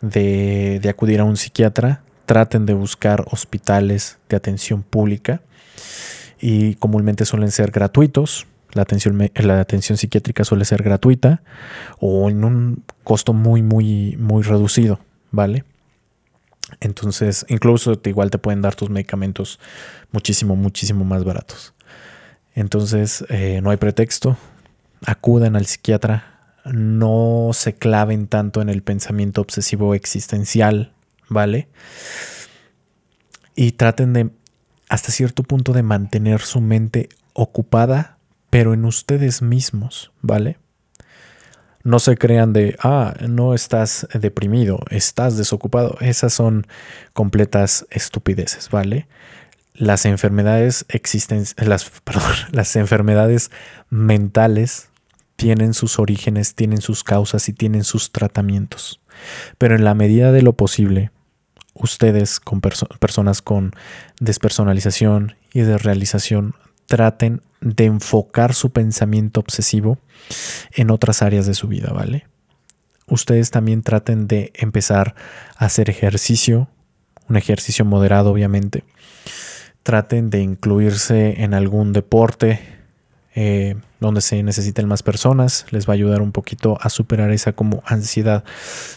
de 0.01 0.81
acudir 0.89 1.21
a 1.21 1.25
un 1.25 1.37
psiquiatra, 1.37 2.03
traten 2.31 2.65
de 2.65 2.75
buscar 2.75 3.25
hospitales 3.31 4.19
de 4.29 4.37
atención 4.37 4.83
pública 4.85 5.43
y 6.41 6.77
comúnmente 6.77 7.25
suelen 7.25 7.51
ser 7.51 7.73
gratuitos 7.73 8.47
la 8.73 8.83
atención, 8.83 9.31
la 9.35 9.61
atención 9.61 9.99
psiquiátrica 9.99 10.45
suele 10.45 10.65
ser 10.65 10.83
gratuita 10.83 11.43
o 11.99 12.31
en 12.31 12.45
un 12.45 12.85
costo 13.05 13.33
muy, 13.33 13.63
muy, 13.63 14.17
muy 14.19 14.43
reducido, 14.43 15.01
¿vale? 15.31 15.65
Entonces, 16.79 17.45
incluso 17.49 18.01
igual 18.05 18.31
te 18.31 18.39
pueden 18.39 18.63
dar 18.63 18.77
tus 18.77 18.91
medicamentos 18.91 19.59
muchísimo, 20.13 20.55
muchísimo 20.55 21.05
más 21.05 21.25
baratos. 21.25 21.75
Entonces, 22.55 23.25
eh, 23.29 23.61
no 23.63 23.71
hay 23.71 23.77
pretexto. 23.77 24.37
Acudan 25.05 25.57
al 25.57 25.67
psiquiatra. 25.67 26.55
No 26.65 27.51
se 27.55 27.75
claven 27.75 28.29
tanto 28.29 28.61
en 28.61 28.69
el 28.69 28.83
pensamiento 28.83 29.41
obsesivo 29.41 29.95
existencial, 29.95 30.93
¿vale? 31.29 31.69
Y 33.57 33.73
traten 33.73 34.13
de, 34.13 34.31
hasta 34.89 35.11
cierto 35.11 35.43
punto, 35.43 35.73
de 35.73 35.83
mantener 35.83 36.41
su 36.43 36.61
mente 36.61 37.09
ocupada 37.33 38.19
pero 38.51 38.75
en 38.75 38.85
ustedes 38.85 39.43
mismos, 39.43 40.13
¿vale? 40.21 40.59
No 41.83 41.99
se 41.99 42.17
crean 42.17 42.53
de, 42.53 42.77
ah, 42.83 43.15
no 43.27 43.55
estás 43.55 44.07
deprimido, 44.13 44.81
estás 44.91 45.39
desocupado. 45.39 45.97
Esas 46.01 46.35
son 46.35 46.67
completas 47.15 47.87
estupideces, 47.91 48.69
¿vale? 48.69 49.07
Las 49.73 50.05
enfermedades 50.05 50.85
existen, 50.89 51.45
las, 51.57 51.91
las 52.53 52.77
enfermedades 52.77 53.51
mentales 53.89 54.91
tienen 55.37 55.73
sus 55.73 55.99
orígenes, 55.99 56.55
tienen 56.55 56.83
sus 56.83 57.03
causas 57.03 57.49
y 57.49 57.55
tienen 57.55 57.85
sus 57.85 58.13
tratamientos. 58.13 59.01
Pero 59.57 59.75
en 59.75 59.85
la 59.85 59.95
medida 59.95 60.33
de 60.33 60.43
lo 60.43 60.53
posible, 60.53 61.13
ustedes 61.73 62.41
con 62.41 62.61
personas 62.61 63.41
con 63.41 63.73
despersonalización 64.19 65.37
y 65.55 65.61
desrealización 65.61 66.55
traten 66.91 67.41
de 67.61 67.85
enfocar 67.85 68.53
su 68.53 68.71
pensamiento 68.71 69.39
obsesivo 69.39 69.99
en 70.73 70.91
otras 70.91 71.23
áreas 71.23 71.47
de 71.47 71.55
su 71.55 71.69
vida, 71.69 71.93
¿vale? 71.93 72.27
Ustedes 73.07 73.53
también 73.53 73.83
traten 73.83 74.27
de 74.27 74.51
empezar 74.57 75.15
a 75.57 75.67
hacer 75.67 75.89
ejercicio, 75.89 76.69
un 77.29 77.37
ejercicio 77.37 77.85
moderado 77.85 78.33
obviamente. 78.33 78.83
Traten 79.85 80.31
de 80.31 80.43
incluirse 80.43 81.45
en 81.45 81.55
algún 81.55 81.93
deporte 81.93 82.59
eh, 83.37 83.77
donde 84.01 84.21
se 84.21 84.43
necesiten 84.43 84.89
más 84.89 85.05
personas. 85.05 85.67
Les 85.71 85.89
va 85.89 85.93
a 85.93 85.95
ayudar 85.95 86.23
un 86.23 86.33
poquito 86.33 86.77
a 86.81 86.91
superar 86.91 87.31
esa 87.31 87.53
como 87.53 87.85
ansiedad 87.87 88.43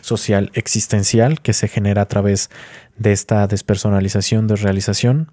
social 0.01 0.49
existencial 0.55 1.41
que 1.41 1.53
se 1.53 1.67
genera 1.67 2.01
a 2.01 2.07
través 2.07 2.49
de 2.97 3.11
esta 3.11 3.45
despersonalización, 3.45 4.47
desrealización. 4.47 5.31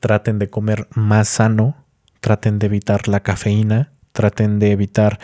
Traten 0.00 0.38
de 0.38 0.48
comer 0.48 0.86
más 0.94 1.28
sano, 1.28 1.76
traten 2.20 2.58
de 2.58 2.66
evitar 2.66 3.08
la 3.08 3.20
cafeína, 3.20 3.92
traten 4.12 4.58
de 4.58 4.72
evitar 4.72 5.18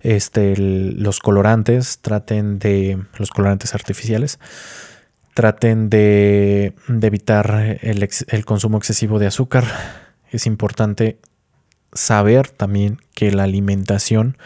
este, 0.00 0.56
los 0.56 1.20
colorantes, 1.20 1.98
traten 2.00 2.58
de 2.58 2.98
los 3.18 3.30
colorantes 3.30 3.74
artificiales, 3.74 4.38
traten 5.34 5.90
de, 5.90 6.74
evitar 6.88 7.78
el, 7.82 8.08
el 8.28 8.44
consumo 8.44 8.78
excesivo 8.78 9.18
de 9.18 9.26
azúcar. 9.26 9.64
Es 10.30 10.46
importante 10.46 11.18
saber 11.92 12.48
también 12.48 12.98
que 13.14 13.30
la 13.30 13.44
alimentación 13.44 14.36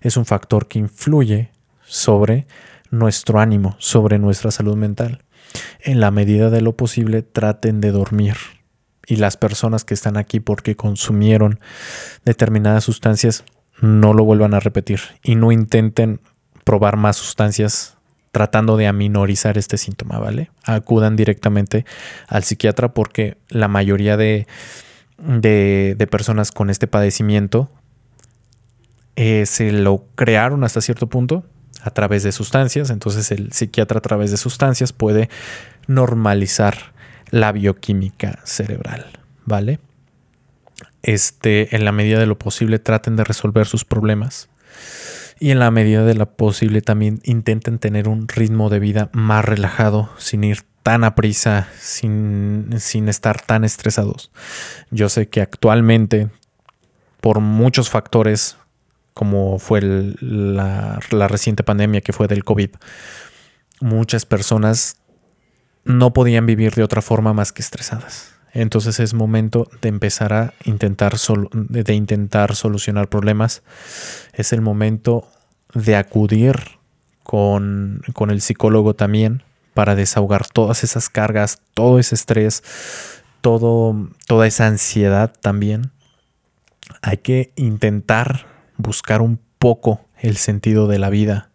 es 0.00 0.16
un 0.16 0.26
factor 0.26 0.66
que 0.66 0.78
influye 0.78 1.50
sobre 1.84 2.46
nuestro 2.90 3.38
ánimo, 3.40 3.76
sobre 3.78 4.18
nuestra 4.18 4.50
salud 4.50 4.76
mental. 4.76 5.22
En 5.80 6.00
la 6.00 6.10
medida 6.10 6.50
de 6.50 6.60
lo 6.60 6.76
posible, 6.76 7.22
traten 7.22 7.80
de 7.80 7.92
dormir 7.92 8.36
y 9.06 9.16
las 9.16 9.36
personas 9.36 9.84
que 9.84 9.94
están 9.94 10.16
aquí 10.16 10.40
porque 10.40 10.76
consumieron 10.76 11.60
determinadas 12.24 12.84
sustancias 12.84 13.44
no 13.80 14.12
lo 14.14 14.24
vuelvan 14.24 14.54
a 14.54 14.60
repetir 14.60 15.00
y 15.22 15.36
no 15.36 15.52
intenten 15.52 16.20
probar 16.64 16.96
más 16.96 17.16
sustancias 17.16 17.96
tratando 18.32 18.76
de 18.76 18.86
aminorizar 18.86 19.56
este 19.56 19.78
síntoma, 19.78 20.18
¿vale? 20.18 20.50
Acudan 20.64 21.16
directamente 21.16 21.86
al 22.28 22.44
psiquiatra 22.44 22.92
porque 22.92 23.38
la 23.48 23.68
mayoría 23.68 24.16
de, 24.16 24.46
de, 25.18 26.08
personas 26.10 26.52
con 26.52 26.68
este 26.68 26.86
padecimiento 26.86 27.70
eh, 29.14 29.46
se 29.46 29.72
lo 29.72 30.04
crearon 30.16 30.64
hasta 30.64 30.82
cierto 30.82 31.06
punto 31.06 31.44
a 31.82 31.90
través 31.90 32.24
de 32.24 32.32
sustancias, 32.32 32.90
entonces 32.90 33.30
el 33.30 33.52
psiquiatra 33.52 33.98
a 33.98 34.02
través 34.02 34.30
de 34.30 34.36
sustancias 34.36 34.92
puede 34.92 35.30
normalizar 35.86 36.92
la 37.30 37.52
bioquímica 37.52 38.40
cerebral, 38.44 39.06
¿vale? 39.44 39.80
Este, 41.02 41.74
en 41.76 41.84
la 41.84 41.92
medida 41.92 42.18
de 42.18 42.26
lo 42.26 42.38
posible 42.38 42.78
traten 42.78 43.16
de 43.16 43.24
resolver 43.24 43.66
sus 43.66 43.84
problemas 43.84 44.48
y 45.38 45.50
en 45.50 45.58
la 45.58 45.70
medida 45.70 46.04
de 46.04 46.14
lo 46.14 46.26
posible 46.26 46.80
también 46.80 47.20
intenten 47.24 47.78
tener 47.78 48.08
un 48.08 48.26
ritmo 48.28 48.70
de 48.70 48.78
vida 48.78 49.10
más 49.12 49.44
relajado, 49.44 50.10
sin 50.18 50.44
ir 50.44 50.62
tan 50.82 51.04
a 51.04 51.14
prisa, 51.14 51.68
sin, 51.78 52.70
sin 52.78 53.08
estar 53.08 53.40
tan 53.40 53.64
estresados. 53.64 54.30
Yo 54.90 55.08
sé 55.08 55.28
que 55.28 55.40
actualmente, 55.40 56.30
por 57.20 57.40
muchos 57.40 57.90
factores, 57.90 58.56
como 59.12 59.58
fue 59.58 59.80
la, 59.82 61.00
la 61.10 61.28
reciente 61.28 61.64
pandemia 61.64 62.00
que 62.00 62.12
fue 62.12 62.28
del 62.28 62.44
COVID, 62.44 62.70
muchas 63.80 64.24
personas 64.24 64.96
no 65.86 66.12
podían 66.12 66.46
vivir 66.46 66.74
de 66.74 66.82
otra 66.82 67.00
forma 67.00 67.32
más 67.32 67.52
que 67.52 67.62
estresadas. 67.62 68.34
Entonces 68.52 69.00
es 69.00 69.14
momento 69.14 69.68
de 69.80 69.88
empezar 69.88 70.32
a 70.32 70.54
intentar, 70.64 71.14
de 71.52 71.94
intentar 71.94 72.54
solucionar 72.54 73.08
problemas. 73.08 73.62
Es 74.32 74.52
el 74.52 74.62
momento 74.62 75.28
de 75.74 75.96
acudir 75.96 76.56
con, 77.22 78.02
con 78.14 78.30
el 78.30 78.40
psicólogo 78.40 78.94
también 78.94 79.42
para 79.74 79.94
desahogar 79.94 80.46
todas 80.48 80.84
esas 80.84 81.08
cargas, 81.08 81.60
todo 81.74 81.98
ese 81.98 82.14
estrés, 82.14 82.62
todo, 83.42 84.08
toda 84.26 84.46
esa 84.46 84.66
ansiedad 84.66 85.32
también. 85.40 85.92
Hay 87.02 87.18
que 87.18 87.52
intentar 87.56 88.46
buscar 88.76 89.20
un 89.20 89.38
poco 89.58 90.00
el 90.18 90.36
sentido 90.36 90.88
de 90.88 90.98
la 90.98 91.10
vida. 91.10 91.50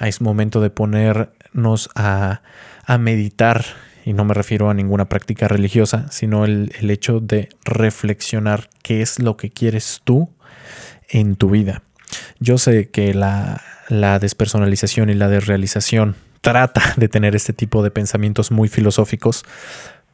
Es 0.00 0.20
momento 0.20 0.60
de 0.60 0.70
ponernos 0.70 1.90
a, 1.94 2.42
a 2.88 2.96
meditar, 2.96 3.66
y 4.06 4.14
no 4.14 4.24
me 4.24 4.32
refiero 4.32 4.70
a 4.70 4.74
ninguna 4.74 5.10
práctica 5.10 5.46
religiosa, 5.46 6.10
sino 6.10 6.46
el, 6.46 6.72
hecho 6.80 7.20
de 7.20 7.50
reflexionar 7.66 8.70
qué 8.82 9.02
es 9.02 9.18
lo 9.18 9.36
que 9.36 9.50
quieres 9.50 10.00
tú 10.04 10.30
en 11.10 11.36
tu 11.36 11.50
vida. 11.50 11.82
Yo 12.40 12.56
sé 12.56 12.88
que 12.88 13.12
la, 13.12 13.60
la 13.90 14.18
despersonalización 14.18 15.10
y 15.10 15.14
la 15.14 15.28
desrealización 15.28 16.16
trata 16.40 16.94
de 16.96 17.08
tener 17.08 17.36
este 17.36 17.52
tipo 17.52 17.82
de 17.82 17.90
pensamientos 17.90 18.50
muy 18.50 18.70
filosóficos, 18.70 19.44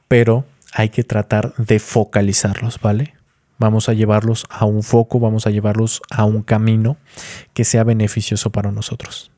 pero 0.09 0.45
hay 0.73 0.89
que 0.89 1.05
tratar 1.05 1.55
de 1.57 1.79
focalizarlos, 1.79 2.81
¿vale? 2.81 3.15
Vamos 3.57 3.89
a 3.89 3.93
llevarlos 3.93 4.47
a 4.51 4.65
un 4.65 4.83
foco, 4.83 5.21
vamos 5.21 5.47
a 5.47 5.51
llevarlos 5.51 6.03
a 6.11 6.25
un 6.25 6.43
camino 6.43 6.97
que 7.53 7.63
sea 7.63 7.85
beneficioso 7.85 8.51
para 8.51 8.73
nosotros. 8.73 9.31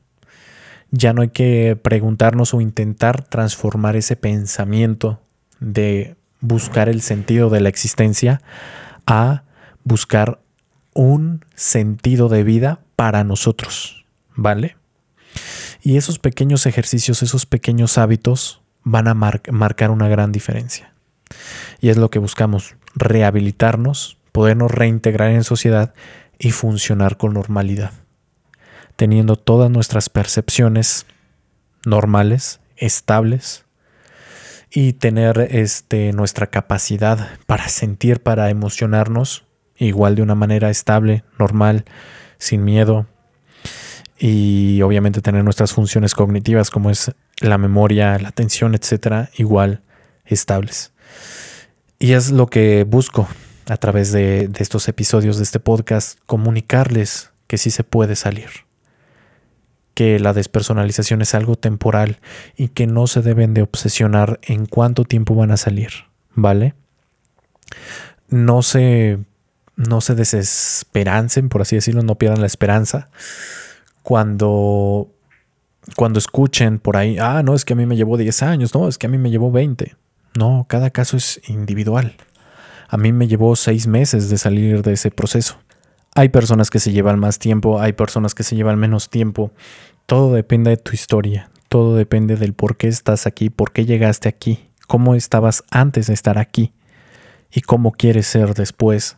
Ya 0.91 1.13
no 1.13 1.21
hay 1.21 1.29
que 1.29 1.77
preguntarnos 1.81 2.53
o 2.53 2.61
intentar 2.61 3.23
transformar 3.23 3.95
ese 3.95 4.15
pensamiento 4.15 5.19
de 5.59 6.15
buscar 6.39 6.87
el 6.89 7.01
sentido 7.01 7.49
de 7.49 7.61
la 7.61 7.69
existencia 7.69 8.41
a 9.05 9.43
buscar 9.83 10.39
un 10.93 11.45
sentido 11.55 12.29
de 12.29 12.43
vida 12.43 12.79
para 12.95 13.23
nosotros, 13.23 14.05
¿vale? 14.35 14.77
Y 15.81 15.97
esos 15.97 16.19
pequeños 16.19 16.65
ejercicios, 16.65 17.21
esos 17.21 17.45
pequeños 17.45 17.97
hábitos 17.97 18.61
van 18.83 19.07
a 19.07 19.13
marcar 19.13 19.91
una 19.91 20.07
gran 20.07 20.31
diferencia. 20.31 20.93
Y 21.81 21.89
es 21.89 21.97
lo 21.97 22.09
que 22.09 22.19
buscamos, 22.19 22.75
rehabilitarnos, 22.95 24.17
podernos 24.31 24.71
reintegrar 24.71 25.31
en 25.31 25.43
sociedad 25.43 25.93
y 26.39 26.51
funcionar 26.51 27.17
con 27.17 27.33
normalidad 27.33 27.91
teniendo 28.97 29.37
todas 29.37 29.71
nuestras 29.71 30.09
percepciones 30.09 31.05
normales, 31.85 32.59
estables, 32.75 33.63
y 34.69 34.93
tener 34.93 35.47
este, 35.51 36.11
nuestra 36.11 36.47
capacidad 36.47 37.29
para 37.45 37.69
sentir, 37.69 38.21
para 38.21 38.49
emocionarnos 38.49 39.45
igual 39.77 40.15
de 40.15 40.23
una 40.23 40.35
manera 40.35 40.69
estable, 40.69 41.23
normal, 41.39 41.85
sin 42.37 42.63
miedo, 42.65 43.05
y 44.19 44.81
obviamente 44.81 45.21
tener 45.21 45.43
nuestras 45.43 45.73
funciones 45.73 46.15
cognitivas 46.15 46.69
como 46.71 46.89
es 46.89 47.11
la 47.39 47.57
memoria, 47.57 48.17
la 48.17 48.29
atención, 48.29 48.73
etcétera, 48.73 49.29
igual 49.37 49.81
estables. 50.25 50.91
Y 51.99 52.13
es 52.13 52.31
lo 52.31 52.47
que 52.47 52.83
busco 52.83 53.27
a 53.67 53.77
través 53.77 54.11
de, 54.11 54.47
de 54.47 54.63
estos 54.63 54.87
episodios 54.87 55.37
de 55.37 55.43
este 55.43 55.59
podcast, 55.59 56.19
comunicarles 56.25 57.29
que 57.45 57.57
sí 57.57 57.69
se 57.69 57.83
puede 57.83 58.15
salir 58.15 58.66
que 59.97 60.19
la 60.19 60.31
despersonalización 60.31 61.23
es 61.23 61.33
algo 61.33 61.55
temporal 61.55 62.19
y 62.55 62.67
que 62.67 62.85
no 62.85 63.07
se 63.07 63.23
deben 63.23 63.55
de 63.55 63.63
obsesionar 63.63 64.39
en 64.43 64.67
cuánto 64.67 65.05
tiempo 65.05 65.33
van 65.33 65.49
a 65.49 65.57
salir, 65.57 65.89
¿vale? 66.35 66.75
No 68.29 68.61
se, 68.61 69.17
no 69.75 70.01
se 70.01 70.13
desesperancen, 70.13 71.49
por 71.49 71.63
así 71.63 71.77
decirlo, 71.77 72.03
no 72.03 72.13
pierdan 72.13 72.41
la 72.41 72.45
esperanza 72.45 73.09
cuando, 74.03 75.09
cuando 75.95 76.19
escuchen 76.19 76.77
por 76.77 76.95
ahí, 76.95 77.17
ah, 77.19 77.41
no, 77.43 77.55
es 77.55 77.65
que 77.65 77.73
a 77.73 77.75
mí 77.75 77.87
me 77.87 77.95
llevó 77.95 78.17
10 78.17 78.43
años, 78.43 78.75
no, 78.75 78.87
es 78.87 78.99
que 78.99 79.07
a 79.07 79.09
mí 79.09 79.17
me 79.17 79.31
llevó 79.31 79.51
20. 79.51 79.95
No, 80.35 80.67
cada 80.69 80.91
caso 80.91 81.17
es 81.17 81.41
individual. 81.47 82.15
A 82.87 82.97
mí 82.97 83.11
me 83.13 83.27
llevó 83.27 83.55
6 83.55 83.87
meses 83.87 84.29
de 84.29 84.37
salir 84.37 84.83
de 84.83 84.93
ese 84.93 85.09
proceso. 85.09 85.57
Hay 86.17 86.29
personas 86.29 86.71
que 86.71 86.79
se 86.79 86.91
llevan 86.91 87.19
más 87.19 87.37
tiempo, 87.37 87.79
hay 87.79 87.93
personas 87.93 88.33
que 88.33 88.41
se 88.41 88.55
llevan 88.55 88.79
menos 88.79 89.11
tiempo. 89.11 89.51
Todo 90.07 90.33
depende 90.33 90.69
de 90.69 90.77
tu 90.77 90.93
historia, 90.93 91.51
todo 91.67 91.97
depende 91.97 92.37
del 92.37 92.53
por 92.53 92.77
qué 92.77 92.87
estás 92.87 93.27
aquí, 93.27 93.49
por 93.49 93.73
qué 93.73 93.85
llegaste 93.85 94.29
aquí, 94.29 94.69
cómo 94.87 95.15
estabas 95.15 95.65
antes 95.69 96.07
de 96.07 96.13
estar 96.13 96.37
aquí 96.37 96.71
y 97.51 97.59
cómo 97.59 97.91
quieres 97.91 98.25
ser 98.25 98.53
después 98.53 99.17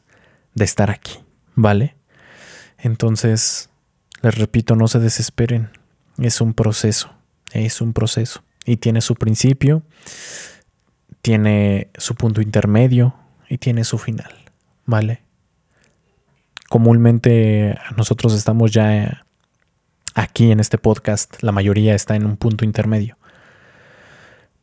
de 0.55 0.65
estar 0.65 0.89
aquí, 0.89 1.19
¿vale? 1.53 1.95
Entonces, 2.79 3.69
les 4.23 4.35
repito, 4.35 4.75
no 4.75 4.87
se 4.87 4.97
desesperen. 4.97 5.69
Es 6.17 6.41
un 6.41 6.55
proceso, 6.55 7.13
es 7.51 7.81
un 7.81 7.93
proceso. 7.93 8.43
Y 8.65 8.77
tiene 8.77 9.01
su 9.01 9.13
principio, 9.13 9.83
tiene 11.21 11.91
su 11.99 12.15
punto 12.15 12.41
intermedio 12.41 13.13
y 13.47 13.59
tiene 13.59 13.83
su 13.83 13.99
final, 13.99 14.33
¿vale? 14.85 15.21
Comúnmente 16.67 17.77
nosotros 17.95 18.33
estamos 18.33 18.71
ya 18.71 19.27
aquí 20.19 20.51
en 20.51 20.59
este 20.59 20.77
podcast, 20.77 21.41
la 21.41 21.51
mayoría 21.51 21.95
está 21.95 22.15
en 22.15 22.25
un 22.25 22.35
punto 22.35 22.65
intermedio. 22.65 23.17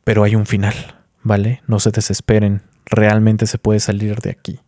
Pero 0.03 0.23
hay 0.23 0.35
un 0.35 0.45
final, 0.45 0.75
¿vale? 1.23 1.61
No 1.67 1.79
se 1.79 1.91
desesperen, 1.91 2.61
realmente 2.85 3.47
se 3.47 3.57
puede 3.57 3.79
salir 3.79 4.19
de 4.19 4.29
aquí. 4.29 4.59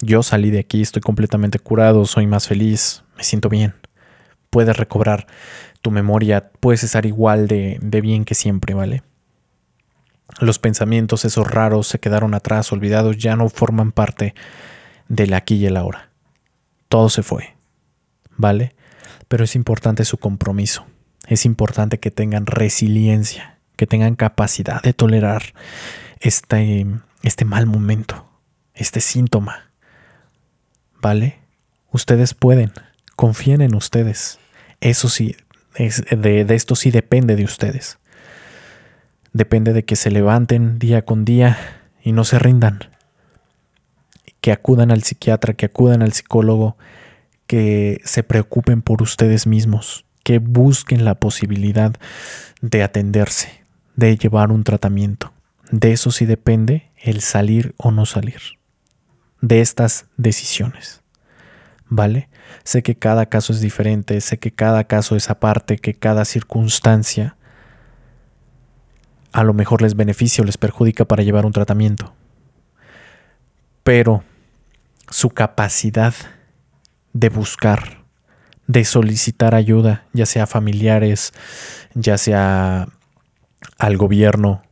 Yo 0.00 0.22
salí 0.22 0.50
de 0.50 0.58
aquí, 0.58 0.82
estoy 0.82 1.00
completamente 1.00 1.58
curado, 1.58 2.04
soy 2.06 2.26
más 2.26 2.48
feliz, 2.48 3.04
me 3.16 3.22
siento 3.22 3.48
bien. 3.48 3.74
Puedes 4.50 4.76
recobrar 4.76 5.26
tu 5.80 5.90
memoria, 5.90 6.50
puedes 6.60 6.82
estar 6.82 7.06
igual 7.06 7.46
de, 7.46 7.78
de 7.80 8.00
bien 8.00 8.24
que 8.24 8.34
siempre, 8.34 8.74
¿vale? 8.74 9.02
Los 10.40 10.58
pensamientos, 10.58 11.24
esos 11.24 11.48
raros, 11.48 11.86
se 11.86 12.00
quedaron 12.00 12.34
atrás, 12.34 12.72
olvidados, 12.72 13.16
ya 13.16 13.36
no 13.36 13.48
forman 13.48 13.92
parte 13.92 14.34
del 15.08 15.34
aquí 15.34 15.56
y 15.56 15.66
el 15.66 15.76
ahora. 15.76 16.10
Todo 16.88 17.08
se 17.08 17.22
fue, 17.22 17.54
¿vale? 18.36 18.74
Pero 19.34 19.42
es 19.42 19.56
importante 19.56 20.04
su 20.04 20.16
compromiso. 20.18 20.86
Es 21.26 21.44
importante 21.44 21.98
que 21.98 22.12
tengan 22.12 22.46
resiliencia, 22.46 23.58
que 23.74 23.84
tengan 23.84 24.14
capacidad 24.14 24.80
de 24.80 24.92
tolerar 24.92 25.54
este, 26.20 26.86
este 27.24 27.44
mal 27.44 27.66
momento, 27.66 28.28
este 28.74 29.00
síntoma. 29.00 29.72
¿Vale? 31.02 31.40
Ustedes 31.90 32.32
pueden, 32.32 32.70
confíen 33.16 33.60
en 33.60 33.74
ustedes. 33.74 34.38
Eso 34.80 35.08
sí, 35.08 35.34
de, 35.76 36.44
de 36.44 36.54
esto 36.54 36.76
sí 36.76 36.92
depende 36.92 37.34
de 37.34 37.42
ustedes. 37.42 37.98
Depende 39.32 39.72
de 39.72 39.84
que 39.84 39.96
se 39.96 40.12
levanten 40.12 40.78
día 40.78 41.04
con 41.04 41.24
día 41.24 41.58
y 42.04 42.12
no 42.12 42.22
se 42.22 42.38
rindan. 42.38 42.78
Que 44.40 44.52
acudan 44.52 44.92
al 44.92 45.02
psiquiatra, 45.02 45.54
que 45.54 45.66
acudan 45.66 46.02
al 46.02 46.12
psicólogo, 46.12 46.76
que 47.46 48.00
se 48.04 48.22
preocupen 48.22 48.82
por 48.82 49.02
ustedes 49.02 49.46
mismos, 49.46 50.04
que 50.22 50.38
busquen 50.38 51.04
la 51.04 51.16
posibilidad 51.16 51.94
de 52.60 52.82
atenderse, 52.82 53.64
de 53.96 54.16
llevar 54.16 54.50
un 54.50 54.64
tratamiento. 54.64 55.32
De 55.70 55.92
eso 55.92 56.10
sí 56.10 56.26
depende 56.26 56.90
el 56.96 57.20
salir 57.20 57.74
o 57.76 57.90
no 57.90 58.06
salir. 58.06 58.40
De 59.40 59.60
estas 59.60 60.06
decisiones. 60.16 61.02
¿Vale? 61.86 62.28
Sé 62.64 62.82
que 62.82 62.96
cada 62.96 63.26
caso 63.26 63.52
es 63.52 63.60
diferente, 63.60 64.20
sé 64.20 64.38
que 64.38 64.50
cada 64.50 64.84
caso 64.84 65.16
es 65.16 65.28
aparte, 65.28 65.76
que 65.76 65.94
cada 65.94 66.24
circunstancia 66.24 67.36
a 69.32 69.42
lo 69.42 69.52
mejor 69.52 69.82
les 69.82 69.96
beneficia 69.96 70.42
o 70.42 70.44
les 70.46 70.56
perjudica 70.56 71.04
para 71.04 71.22
llevar 71.22 71.44
un 71.44 71.52
tratamiento. 71.52 72.14
Pero 73.82 74.22
su 75.10 75.30
capacidad 75.30 76.14
de 77.14 77.30
buscar, 77.30 78.04
de 78.66 78.84
solicitar 78.84 79.54
ayuda, 79.54 80.04
ya 80.12 80.26
sea 80.26 80.42
a 80.42 80.46
familiares, 80.46 81.32
ya 81.94 82.18
sea 82.18 82.88
al 83.78 83.96
gobierno, 83.96 84.62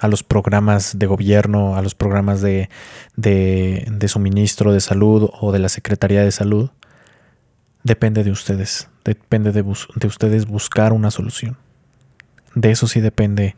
a 0.00 0.08
los 0.08 0.24
programas 0.24 0.98
de 0.98 1.06
gobierno, 1.06 1.76
a 1.76 1.82
los 1.82 1.94
programas 1.94 2.40
de, 2.40 2.68
de, 3.14 4.08
suministro 4.08 4.72
de 4.72 4.80
salud 4.80 5.30
o 5.40 5.52
de 5.52 5.60
la 5.60 5.68
Secretaría 5.68 6.24
de 6.24 6.32
Salud, 6.32 6.70
depende 7.84 8.24
de 8.24 8.32
ustedes, 8.32 8.88
depende 9.04 9.52
de, 9.52 9.62
de 9.62 10.06
ustedes 10.08 10.46
buscar 10.46 10.92
una 10.92 11.12
solución. 11.12 11.56
De 12.56 12.72
eso 12.72 12.88
sí 12.88 13.00
depende 13.00 13.54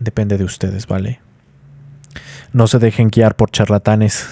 depende 0.00 0.38
de 0.38 0.44
ustedes, 0.44 0.88
¿vale? 0.88 1.20
No 2.52 2.66
se 2.66 2.80
dejen 2.80 3.08
guiar 3.08 3.36
por 3.36 3.50
charlatanes. 3.50 4.26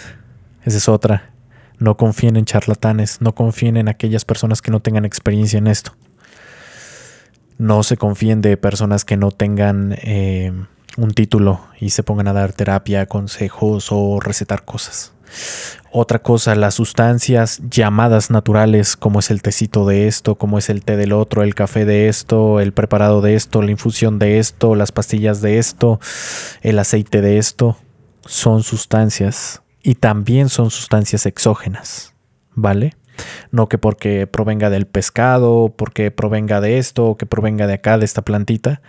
Esa 0.65 0.77
es 0.77 0.89
otra. 0.89 1.31
No 1.79 1.97
confíen 1.97 2.37
en 2.37 2.45
charlatanes, 2.45 3.21
no 3.21 3.35
confíen 3.35 3.77
en 3.77 3.89
aquellas 3.89 4.25
personas 4.25 4.63
que 4.63 4.71
no 4.71 4.81
tengan 4.81 5.05
experiencia 5.05 5.59
en 5.59 5.67
esto. 5.67 5.93
No 7.57 7.83
se 7.83 7.97
confíen 7.97 8.41
de 8.41 8.57
personas 8.57 9.05
que 9.05 9.17
no 9.17 9.31
tengan 9.31 9.95
eh, 9.99 10.53
un 10.97 11.11
título 11.13 11.61
y 11.81 11.91
se 11.91 12.03
pongan 12.03 12.29
a 12.29 12.33
dar 12.33 12.53
terapia, 12.53 13.07
consejos 13.07 13.89
o 13.91 14.21
recetar 14.21 14.65
cosas. 14.65 15.13
Otra 15.91 16.19
cosa, 16.21 16.55
las 16.55 16.75
sustancias 16.75 17.61
llamadas 17.71 18.31
naturales, 18.31 18.97
como 18.97 19.21
es 19.21 19.31
el 19.31 19.41
tecito 19.41 19.87
de 19.87 20.07
esto, 20.07 20.35
como 20.35 20.59
es 20.59 20.69
el 20.69 20.85
té 20.85 20.97
del 20.97 21.13
otro, 21.13 21.43
el 21.43 21.55
café 21.55 21.85
de 21.85 22.09
esto, 22.09 22.61
el 22.61 22.73
preparado 22.73 23.21
de 23.23 23.35
esto, 23.35 23.63
la 23.63 23.71
infusión 23.71 24.19
de 24.19 24.39
esto, 24.39 24.75
las 24.75 24.93
pastillas 24.93 25.41
de 25.41 25.59
esto, 25.59 25.99
el 26.61 26.79
aceite 26.79 27.21
de 27.21 27.39
esto, 27.39 27.79
son 28.27 28.63
sustancias 28.63 29.63
y 29.89 29.95
también 29.95 30.51
son 30.51 30.71
sustancias 30.71 31.25
exógenas, 31.25 32.13
¿vale? 32.55 32.95
No 33.51 33.71
que 33.71 33.79
porque 33.79 34.27
provenga 34.27 34.69
del 34.69 34.87
pescado, 34.87 35.75
porque 35.75 36.11
provenga 36.11 36.61
de 36.61 36.77
esto, 36.77 37.17
que 37.17 37.25
provenga 37.25 37.67
de 37.67 37.73
acá, 37.73 37.97
de 37.97 38.05
esta 38.05 38.21
plantita, 38.21 38.83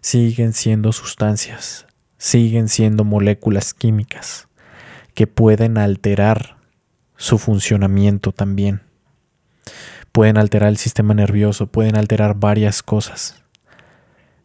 siguen 0.00 0.52
siendo 0.52 0.92
sustancias, 0.92 1.88
siguen 2.16 2.68
siendo 2.68 3.02
moléculas 3.02 3.74
químicas 3.74 4.46
que 5.14 5.26
pueden 5.26 5.78
alterar 5.78 6.58
su 7.16 7.38
funcionamiento 7.38 8.30
también. 8.30 8.82
Pueden 10.12 10.38
alterar 10.38 10.68
el 10.68 10.76
sistema 10.76 11.12
nervioso, 11.12 11.66
pueden 11.66 11.96
alterar 11.96 12.36
varias 12.36 12.84
cosas. 12.84 13.42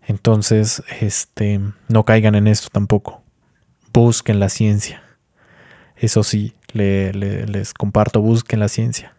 Entonces, 0.01 0.81
este, 0.99 1.61
no 1.89 2.05
caigan 2.05 2.33
en 2.33 2.47
esto 2.47 2.69
tampoco. 2.71 3.21
Busquen 3.93 4.39
la 4.39 4.49
ciencia. 4.49 5.03
Eso 6.01 6.23
sí, 6.23 6.55
les 6.73 7.75
comparto, 7.75 8.21
busquen 8.21 8.59
la 8.59 8.69
ciencia. 8.69 9.13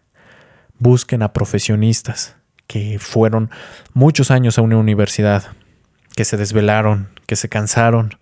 Busquen 0.79 1.23
a 1.23 1.31
profesionistas 1.31 2.35
que 2.67 2.99
fueron 2.99 3.49
muchos 3.93 4.31
años 4.31 4.57
a 4.57 4.63
una 4.63 4.75
universidad, 4.75 5.45
que 6.17 6.25
se 6.25 6.35
desvelaron, 6.35 7.07
que 7.25 7.37
se 7.37 7.47
cansaron, 7.47 8.17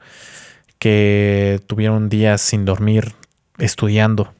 que 0.77 1.59
tuvieron 1.65 2.07
días 2.07 2.39
sin 2.39 2.63
dormir, 2.63 3.15
estudiando, 3.57 4.31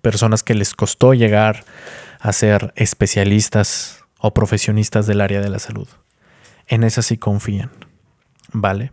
personas 0.00 0.42
que 0.42 0.54
les 0.54 0.72
costó 0.72 1.12
llegar 1.12 1.64
a 2.18 2.32
ser 2.32 2.72
especialistas 2.76 4.04
o 4.20 4.32
profesionistas 4.32 5.06
del 5.06 5.20
área 5.20 5.42
de 5.42 5.50
la 5.50 5.58
salud. 5.58 5.88
En 6.66 6.82
esas 6.82 7.04
sí 7.04 7.18
confían, 7.18 7.70
¿vale? 8.52 8.92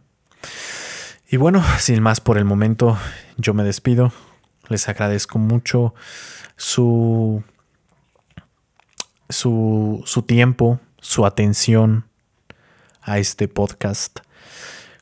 Y 1.34 1.38
bueno, 1.38 1.64
sin 1.80 2.00
más 2.04 2.22
por 2.22 2.38
el 2.38 2.46
momento, 2.46 2.96
yo 3.38 3.56
me 3.56 3.64
despido. 3.64 4.14
Les 4.70 4.88
agradezco 4.88 5.40
mucho 5.40 5.96
su, 6.58 7.42
su, 9.30 10.04
su 10.06 10.22
tiempo, 10.22 10.80
su 11.00 11.26
atención 11.26 12.06
a 13.02 13.18
este 13.18 13.48
podcast. 13.48 14.20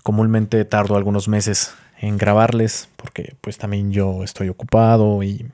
Comúnmente 0.04 0.64
tardo 0.64 0.96
algunos 0.96 1.28
meses 1.28 1.74
en 2.00 2.18
grabarles, 2.18 2.88
porque 2.96 3.36
pues 3.42 3.58
también 3.58 3.92
yo 3.92 4.24
estoy 4.24 4.48
ocupado 4.48 5.24
y, 5.24 5.52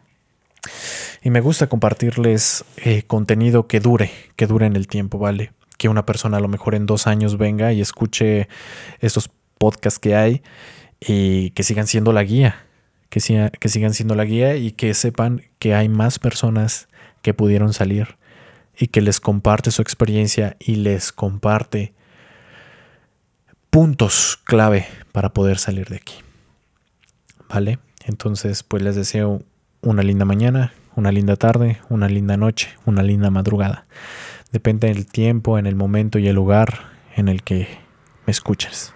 y 1.23 1.31
me 1.31 1.41
gusta 1.41 1.65
compartirles 1.65 2.65
eh, 2.85 3.01
contenido 3.01 3.65
que 3.65 3.79
dure, 3.79 4.11
que 4.35 4.45
dure 4.45 4.67
en 4.67 4.75
el 4.75 4.87
tiempo, 4.87 5.17
¿vale? 5.17 5.53
Que 5.79 5.89
una 5.89 6.05
persona 6.05 6.37
a 6.37 6.39
lo 6.39 6.47
mejor 6.47 6.75
en 6.75 6.85
dos 6.85 7.07
años 7.07 7.39
venga 7.39 7.73
y 7.73 7.81
escuche 7.81 8.47
estos 8.99 9.31
podcasts 9.57 9.99
que 9.99 10.15
hay 10.15 10.41
y 10.99 11.51
que 11.51 11.63
sigan 11.63 11.87
siendo 11.87 12.13
la 12.13 12.23
guía, 12.23 12.65
que, 13.09 13.51
que 13.59 13.69
sigan 13.69 13.93
siendo 13.93 14.15
la 14.15 14.25
guía 14.25 14.55
y 14.55 14.71
que 14.71 14.93
sepan 14.93 15.43
que 15.59 15.73
hay 15.73 15.89
más 15.89 16.19
personas 16.19 16.87
que 17.21 17.33
pudieron 17.33 17.73
salir 17.73 18.17
y 18.77 18.87
que 18.87 19.01
les 19.01 19.19
comparte 19.19 19.71
su 19.71 19.81
experiencia 19.81 20.55
y 20.59 20.75
les 20.75 21.11
comparte 21.11 21.93
puntos 23.69 24.39
clave 24.43 24.85
para 25.11 25.33
poder 25.33 25.57
salir 25.57 25.89
de 25.89 25.97
aquí. 25.97 26.15
¿vale? 27.49 27.79
Entonces, 28.05 28.63
pues 28.63 28.83
les 28.83 28.95
deseo 28.95 29.43
una 29.81 30.03
linda 30.03 30.25
mañana, 30.25 30.73
una 30.95 31.11
linda 31.11 31.35
tarde, 31.35 31.79
una 31.89 32.07
linda 32.07 32.37
noche, 32.37 32.69
una 32.85 33.03
linda 33.03 33.29
madrugada. 33.29 33.85
Depende 34.51 34.87
del 34.87 35.05
tiempo, 35.05 35.57
en 35.57 35.65
el 35.65 35.75
momento 35.75 36.19
y 36.19 36.27
el 36.27 36.35
lugar 36.35 36.79
en 37.15 37.27
el 37.27 37.43
que 37.43 37.67
me 38.25 38.31
escuches. 38.31 38.93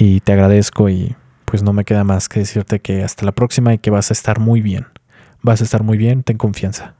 Y 0.00 0.20
te 0.20 0.32
agradezco 0.32 0.88
y 0.88 1.16
pues 1.44 1.64
no 1.64 1.72
me 1.72 1.84
queda 1.84 2.04
más 2.04 2.28
que 2.28 2.38
decirte 2.38 2.78
que 2.78 3.02
hasta 3.02 3.26
la 3.26 3.32
próxima 3.32 3.74
y 3.74 3.78
que 3.78 3.90
vas 3.90 4.10
a 4.10 4.14
estar 4.14 4.38
muy 4.38 4.60
bien. 4.60 4.86
Vas 5.42 5.60
a 5.60 5.64
estar 5.64 5.82
muy 5.82 5.98
bien, 5.98 6.22
ten 6.22 6.38
confianza. 6.38 6.97